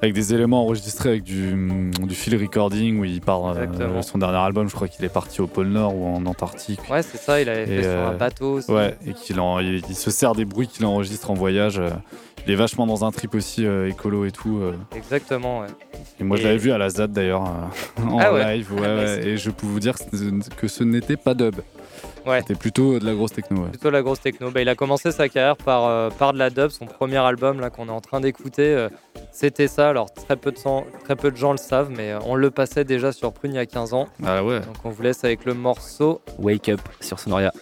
avec 0.00 0.14
des 0.14 0.32
éléments 0.34 0.62
enregistrés 0.64 1.08
avec 1.10 1.22
du, 1.24 1.52
du 1.90 2.36
recording 2.36 3.00
où 3.00 3.04
il 3.04 3.20
part. 3.20 3.46
euh, 3.56 4.02
son 4.02 4.18
dernier 4.18 4.36
album, 4.38 4.68
je 4.68 4.74
crois 4.74 4.86
qu'il 4.88 5.04
est 5.04 5.08
parti 5.12 5.40
au 5.40 5.46
pôle 5.46 5.68
Nord 5.68 5.96
ou 5.96 6.06
en 6.06 6.24
Antarctique. 6.26 6.80
Ouais, 6.90 7.02
c'est 7.02 7.18
ça, 7.18 7.40
il 7.40 7.48
avait 7.48 7.66
fait 7.66 7.82
sur 7.82 7.90
un 7.90 8.12
euh, 8.12 8.16
bateau 8.16 8.52
aussi. 8.54 8.70
Ouais, 8.70 8.96
et 9.06 9.12
qu'il 9.12 9.40
en- 9.40 9.58
il, 9.58 9.82
il 9.88 9.94
se 9.96 10.10
sert 10.10 10.34
des 10.34 10.44
bruits 10.44 10.68
qu'il 10.68 10.86
enregistre 10.86 11.30
en 11.30 11.34
voyage. 11.34 11.78
euh, 11.78 11.90
il 12.46 12.52
est 12.52 12.56
vachement 12.56 12.86
dans 12.86 13.04
un 13.04 13.10
trip 13.10 13.34
aussi 13.34 13.66
euh, 13.66 13.88
écolo 13.90 14.24
et 14.24 14.30
tout. 14.30 14.60
Exactement, 14.96 15.60
ouais. 15.60 15.66
Et 16.20 16.24
moi, 16.24 16.36
je 16.38 16.44
l'avais 16.44 16.56
vu 16.56 16.70
à 16.70 16.78
la 16.78 16.88
ZAD 16.88 17.12
d'ailleurs, 17.12 17.42
en 18.02 18.18
Ah 18.20 18.32
ouais. 18.32 18.56
live. 18.56 18.72
ouais, 18.72 18.80
Ah 18.84 18.94
bah, 18.94 19.16
et 19.16 19.36
je 19.36 19.50
peux 19.50 19.66
vous 19.66 19.80
dire 19.80 19.96
que 20.56 20.68
ce 20.68 20.84
n'était 20.84 21.16
pas 21.16 21.34
dub. 21.34 21.56
Ouais. 22.28 22.40
C'était 22.40 22.54
plutôt 22.54 22.98
de 22.98 23.04
la 23.06 23.14
grosse 23.14 23.32
techno. 23.32 23.62
Ouais. 23.62 23.70
Plutôt 23.70 23.90
la 23.90 24.02
grosse 24.02 24.20
techno. 24.20 24.50
Bah, 24.50 24.60
il 24.60 24.68
a 24.68 24.74
commencé 24.74 25.10
sa 25.12 25.28
carrière 25.28 25.56
par, 25.56 25.86
euh, 25.86 26.10
par 26.10 26.32
de 26.32 26.38
la 26.38 26.50
dub. 26.50 26.68
Son 26.70 26.86
premier 26.86 27.16
album 27.16 27.60
là 27.60 27.70
qu'on 27.70 27.88
est 27.88 27.92
en 27.92 28.00
train 28.00 28.20
d'écouter, 28.20 28.66
euh, 28.74 28.88
c'était 29.32 29.68
ça. 29.68 29.88
Alors 29.88 30.12
très 30.12 30.36
peu, 30.36 30.52
de 30.52 30.58
sang- 30.58 30.84
très 31.04 31.16
peu 31.16 31.30
de 31.30 31.36
gens 31.36 31.52
le 31.52 31.58
savent, 31.58 31.90
mais 31.90 32.12
euh, 32.12 32.18
on 32.26 32.34
le 32.34 32.50
passait 32.50 32.84
déjà 32.84 33.12
sur 33.12 33.32
Prune 33.32 33.52
il 33.52 33.56
y 33.56 33.60
a 33.60 33.66
15 33.66 33.94
ans. 33.94 34.06
Ah 34.24 34.44
ouais. 34.44 34.60
Donc 34.60 34.76
on 34.84 34.90
vous 34.90 35.02
laisse 35.02 35.24
avec 35.24 35.44
le 35.44 35.54
morceau 35.54 36.20
Wake 36.38 36.68
Up 36.68 36.80
sur 37.00 37.18
Sonoria. 37.18 37.52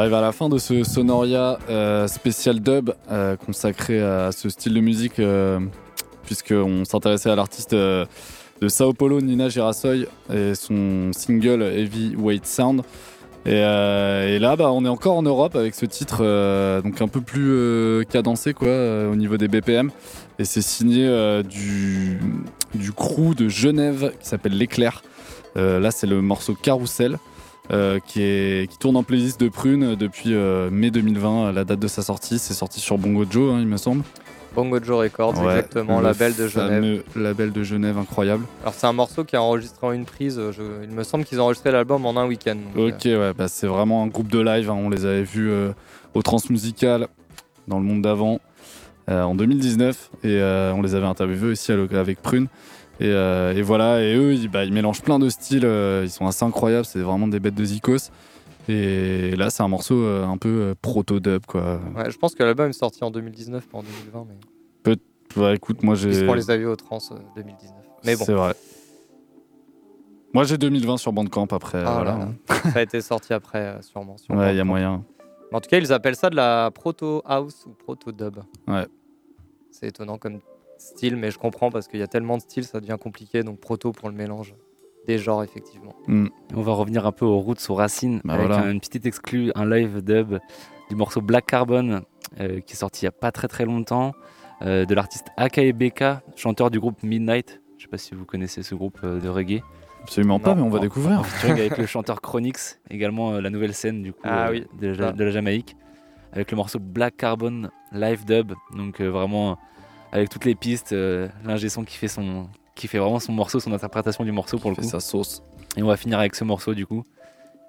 Arrive 0.00 0.14
à 0.14 0.22
la 0.22 0.32
fin 0.32 0.48
de 0.48 0.56
ce 0.56 0.82
Sonoria 0.82 1.58
euh, 1.68 2.06
spécial 2.06 2.60
dub 2.60 2.90
euh, 3.10 3.36
consacré 3.36 4.00
à 4.00 4.32
ce 4.32 4.48
style 4.48 4.72
de 4.72 4.80
musique, 4.80 5.18
euh, 5.18 5.60
puisqu'on 6.24 6.86
s'intéressait 6.86 7.28
à 7.28 7.36
l'artiste 7.36 7.74
euh, 7.74 8.06
de 8.62 8.68
Sao 8.68 8.94
Paulo, 8.94 9.20
Nina 9.20 9.50
Girasoy, 9.50 10.06
et 10.32 10.54
son 10.54 11.10
single 11.12 11.62
Heavyweight 11.62 12.46
Sound. 12.46 12.80
Et, 13.44 13.60
là, 14.38 14.56
bah, 14.56 14.70
on 14.72 14.86
est 14.86 14.88
encore 14.88 15.16
en 15.16 15.22
Europe 15.22 15.54
avec 15.54 15.74
ce 15.74 15.84
titre, 15.84 16.18
donc 16.82 17.00
un 17.00 17.08
peu 17.08 17.20
plus 17.22 18.04
cadencé 18.06 18.52
quoi, 18.52 19.08
au 19.10 19.16
niveau 19.16 19.38
des 19.38 19.48
BPM. 19.48 19.90
Et 20.38 20.44
c'est 20.44 20.60
signé 20.60 21.08
du, 21.42 22.20
du 22.74 22.92
crew 22.92 23.34
de 23.34 23.48
Genève 23.48 24.12
qui 24.20 24.28
s'appelle 24.28 24.56
L'Éclair. 24.58 25.02
Là, 25.56 25.90
c'est 25.90 26.06
le 26.06 26.20
morceau 26.20 26.54
Carousel. 26.54 27.18
Euh, 27.70 27.98
qui, 28.04 28.22
est, 28.22 28.70
qui 28.70 28.78
tourne 28.78 28.96
en 28.96 29.02
playlist 29.02 29.40
de 29.40 29.48
Prune 29.48 29.94
depuis 29.94 30.34
euh, 30.34 30.70
mai 30.70 30.90
2020, 30.90 31.52
la 31.52 31.64
date 31.64 31.78
de 31.80 31.88
sa 31.88 32.02
sortie. 32.02 32.38
C'est 32.38 32.54
sorti 32.54 32.80
sur 32.80 32.98
Bongo 32.98 33.24
Joe, 33.30 33.52
hein, 33.54 33.58
il 33.60 33.66
me 33.66 33.76
semble. 33.76 34.02
Bongo 34.54 34.82
Joe 34.82 34.98
Records, 35.04 35.38
Ouais, 35.40 35.58
exactement, 35.58 36.00
label 36.00 36.34
de 36.34 36.48
Genève. 36.48 37.02
label 37.14 37.52
de 37.52 37.62
Genève, 37.62 37.96
incroyable. 37.98 38.44
Alors 38.62 38.74
c'est 38.74 38.88
un 38.88 38.92
morceau 38.92 39.22
qui 39.22 39.36
est 39.36 39.38
enregistré 39.38 39.86
en 39.86 39.92
une 39.92 40.04
prise. 40.04 40.40
euh, 40.40 40.50
je- 40.50 40.84
il 40.84 40.90
me 40.90 41.04
semble 41.04 41.24
qu'ils 41.24 41.40
ont 41.40 41.44
enregistré 41.44 41.70
l'album 41.70 42.04
en 42.04 42.16
un 42.16 42.26
week-end. 42.26 42.56
Ok, 42.76 43.02
ouais, 43.04 43.32
bah, 43.32 43.46
c'est 43.46 43.68
vraiment 43.68 44.02
un 44.02 44.08
groupe 44.08 44.26
de 44.28 44.40
live. 44.40 44.68
hein. 44.68 44.76
On 44.76 44.90
les 44.90 45.04
avait 45.06 45.22
vus 45.22 45.48
euh, 45.50 45.70
au 46.14 46.22
Transmusical 46.22 47.06
dans 47.68 47.78
le 47.78 47.84
monde 47.84 48.02
d'avant 48.02 48.40
euh, 49.08 49.22
en 49.22 49.36
2019 49.36 50.10
et 50.24 50.28
euh, 50.40 50.72
on 50.74 50.82
les 50.82 50.96
avait 50.96 51.06
interviewés 51.06 51.52
aussi 51.52 51.70
avec 51.70 52.20
Prune. 52.20 52.48
Et, 53.00 53.06
euh, 53.08 53.54
et 53.54 53.62
voilà, 53.62 54.02
et 54.02 54.14
eux, 54.14 54.34
ils, 54.34 54.48
bah, 54.48 54.64
ils 54.64 54.72
mélangent 54.72 55.02
plein 55.02 55.18
de 55.18 55.28
styles. 55.30 55.64
euh, 55.64 56.02
ils 56.04 56.10
sont 56.10 56.26
assez 56.26 56.44
incroyables. 56.44 56.84
C'est 56.84 57.00
vraiment 57.00 57.26
des 57.28 57.40
bêtes 57.40 57.54
de 57.54 57.64
zikos. 57.64 58.10
Et 58.68 59.34
là, 59.36 59.48
c'est 59.50 59.62
un 59.62 59.68
morceau 59.68 59.96
euh, 60.04 60.24
un 60.24 60.36
peu 60.36 60.74
proto-dub, 60.82 61.46
quoi. 61.46 61.80
ouais, 61.96 62.10
je 62.10 62.18
pense 62.18 62.34
que 62.34 62.42
l'album 62.42 62.68
est 62.68 62.74
sorti 62.74 63.02
en 63.02 63.10
2019, 63.10 63.66
pas 63.68 63.78
en 63.78 63.82
2020. 63.82 64.26
Mais... 64.28 64.34
Peut- 64.82 65.40
ouais, 65.40 65.54
écoute, 65.56 65.82
moi 65.82 65.94
j'ai. 65.94 66.08
Puisqu'on 66.10 66.34
les 66.34 66.50
a 66.50 66.56
vus 66.56 66.66
au 66.66 66.76
Trans 66.76 66.98
euh, 67.12 67.16
2019. 67.36 67.74
Mais 68.04 68.16
bon. 68.16 68.24
C'est 68.24 68.34
vrai. 68.34 68.54
Moi 70.32 70.44
j'ai 70.44 70.58
2020 70.58 70.98
sur 70.98 71.12
Bandcamp 71.12 71.48
après. 71.50 71.82
Ah 71.84 71.94
voilà. 71.94 72.10
là 72.12 72.18
là. 72.48 72.70
ça 72.72 72.78
a 72.78 72.82
été 72.82 73.00
sorti 73.00 73.32
après, 73.32 73.78
sûrement. 73.82 74.16
sur 74.16 74.34
Ouais, 74.34 74.54
il 74.54 74.56
y 74.56 74.60
a 74.60 74.64
moyen. 74.64 75.04
Mais 75.50 75.56
En 75.56 75.60
tout 75.60 75.68
cas, 75.68 75.78
ils 75.78 75.92
appellent 75.92 76.14
ça 76.16 76.30
de 76.30 76.36
la 76.36 76.70
proto 76.72 77.22
house 77.24 77.64
ou 77.66 77.70
proto 77.70 78.12
dub. 78.12 78.36
Ouais. 78.68 78.86
C'est 79.72 79.88
étonnant 79.88 80.18
comme 80.18 80.38
style, 80.80 81.16
mais 81.16 81.30
je 81.30 81.38
comprends 81.38 81.70
parce 81.70 81.88
qu'il 81.88 82.00
y 82.00 82.02
a 82.02 82.06
tellement 82.08 82.36
de 82.36 82.42
styles, 82.42 82.64
ça 82.64 82.80
devient 82.80 82.96
compliqué. 83.00 83.42
Donc 83.42 83.60
proto 83.60 83.92
pour 83.92 84.08
le 84.08 84.14
mélange 84.14 84.54
des 85.06 85.18
genres, 85.18 85.42
effectivement. 85.42 85.94
On 86.08 86.60
va 86.62 86.72
revenir 86.72 87.06
un 87.06 87.12
peu 87.12 87.24
aux 87.24 87.38
roots, 87.40 87.68
aux 87.70 87.74
racines, 87.74 88.20
Bah 88.24 88.34
avec 88.34 88.46
voilà. 88.48 88.64
un- 88.64 88.70
une 88.72 88.80
petite 88.80 89.06
exclue, 89.06 89.50
un 89.54 89.68
live 89.68 90.02
dub 90.02 90.38
du 90.88 90.96
morceau 90.96 91.20
Black 91.20 91.46
Carbon, 91.46 92.02
euh, 92.40 92.60
qui 92.60 92.74
est 92.74 92.76
sorti 92.76 93.02
il 93.02 93.04
n'y 93.04 93.08
a 93.08 93.12
pas 93.12 93.32
très 93.32 93.48
très 93.48 93.64
longtemps, 93.64 94.12
euh, 94.62 94.84
de 94.84 94.94
l'artiste 94.94 95.28
Akaebeka, 95.36 96.22
chanteur 96.36 96.70
du 96.70 96.80
groupe 96.80 97.02
Midnight. 97.02 97.60
Je 97.78 97.84
sais 97.84 97.88
pas 97.88 97.96
si 97.98 98.14
vous 98.14 98.24
connaissez 98.26 98.62
ce 98.62 98.74
groupe 98.74 98.98
euh, 99.04 99.20
de 99.20 99.28
reggae. 99.28 99.62
Absolument 100.02 100.38
pas, 100.38 100.54
mais 100.54 100.62
on 100.62 100.68
va 100.70 100.78
en- 100.78 100.82
découvrir. 100.82 101.20
en 101.20 101.22
featuring 101.22 101.58
avec 101.60 101.78
le 101.78 101.86
chanteur 101.86 102.20
Chronix, 102.20 102.78
également 102.90 103.32
euh, 103.34 103.40
la 103.40 103.50
nouvelle 103.50 103.74
scène 103.74 104.02
du 104.02 104.12
coup 104.12 104.20
Ah 104.24 104.48
euh, 104.48 104.52
oui. 104.52 104.66
de, 104.80 104.88
la, 104.88 105.08
Ah. 105.08 105.12
de 105.12 105.24
la 105.24 105.30
Jamaïque, 105.30 105.76
avec 106.32 106.50
le 106.50 106.56
morceau 106.56 106.78
Black 106.78 107.16
Carbon 107.16 107.68
live 107.92 108.24
dub. 108.26 108.52
Donc 108.76 109.00
euh, 109.00 109.08
vraiment 109.08 109.58
avec 110.12 110.28
toutes 110.28 110.44
les 110.44 110.54
pistes, 110.54 110.92
euh, 110.92 111.28
l'ingé 111.44 111.68
son 111.68 111.84
qui 111.84 111.96
fait 111.96 112.08
son, 112.08 112.48
qui 112.74 112.88
fait 112.88 112.98
vraiment 112.98 113.20
son 113.20 113.32
morceau, 113.32 113.60
son 113.60 113.72
interprétation 113.72 114.24
du 114.24 114.32
morceau 114.32 114.58
pour 114.58 114.70
le 114.70 114.76
fait 114.76 114.82
coup. 114.82 114.88
sa 114.88 115.00
sauce. 115.00 115.42
Et 115.76 115.82
on 115.82 115.86
va 115.86 115.96
finir 115.96 116.18
avec 116.18 116.34
ce 116.34 116.44
morceau 116.44 116.74
du 116.74 116.86
coup. 116.86 117.04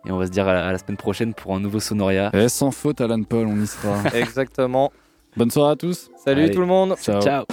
Et 0.08 0.12
on 0.12 0.18
va 0.18 0.26
se 0.26 0.32
dire 0.32 0.48
à 0.48 0.54
la, 0.54 0.68
à 0.68 0.72
la 0.72 0.78
semaine 0.80 0.98
prochaine 0.98 1.34
pour 1.36 1.54
un 1.56 1.60
nouveau 1.60 1.80
Sonoria. 1.80 2.32
Et 2.34 2.50
sans 2.50 2.72
faute, 2.72 3.02
Alan 3.02 3.22
Paul, 3.22 3.46
on 3.48 3.62
y 3.62 3.68
sera. 3.68 4.02
Exactement. 4.16 4.92
Bonne 5.38 5.52
soirée 5.52 5.74
à 5.74 5.76
tous. 5.76 6.10
Salut 6.26 6.44
Allez. 6.46 6.54
tout 6.54 6.62
le 6.62 6.66
monde. 6.66 6.96
Ciao. 7.00 7.22
Ciao. 7.22 7.46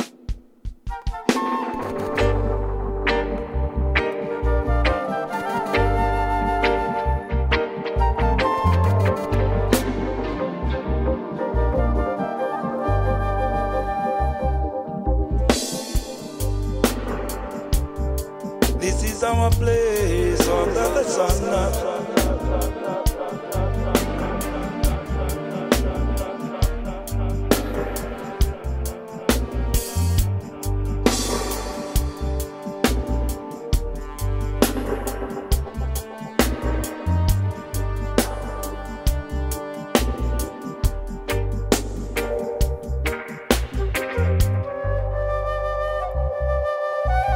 Our 19.29 19.51
place 19.51 20.49
under 20.49 20.89
the 20.95 21.05
sun. 21.05 21.98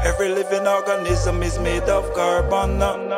Every 0.05 0.28
living 0.28 0.66
organism 0.66 1.42
is 1.44 1.59
made 1.61 1.84
of 1.84 2.12
carbon. 2.12 2.82
Uh. 2.82 3.11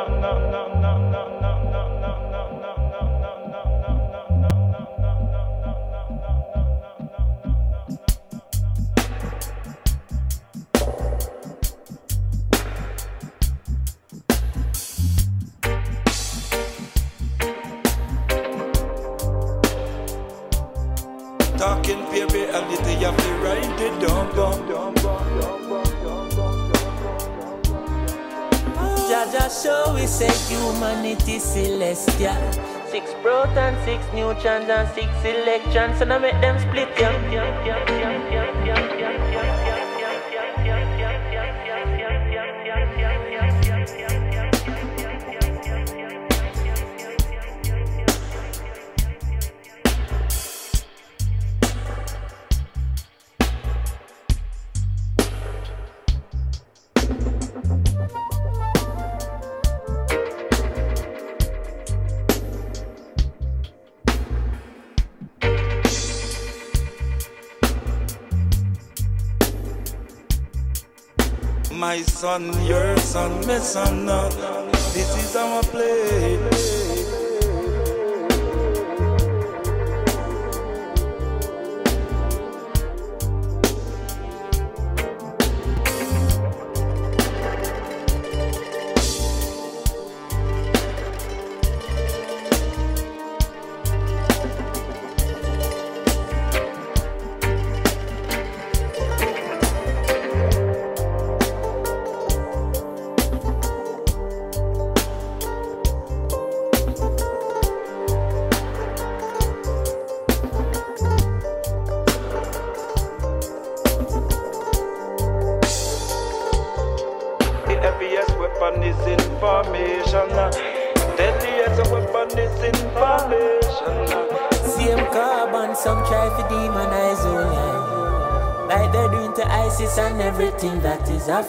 Son, 72.25 72.66
your 72.66 72.97
son, 73.01 73.47
my 73.47 73.59
son, 73.59 74.09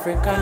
Africa. 0.07 0.34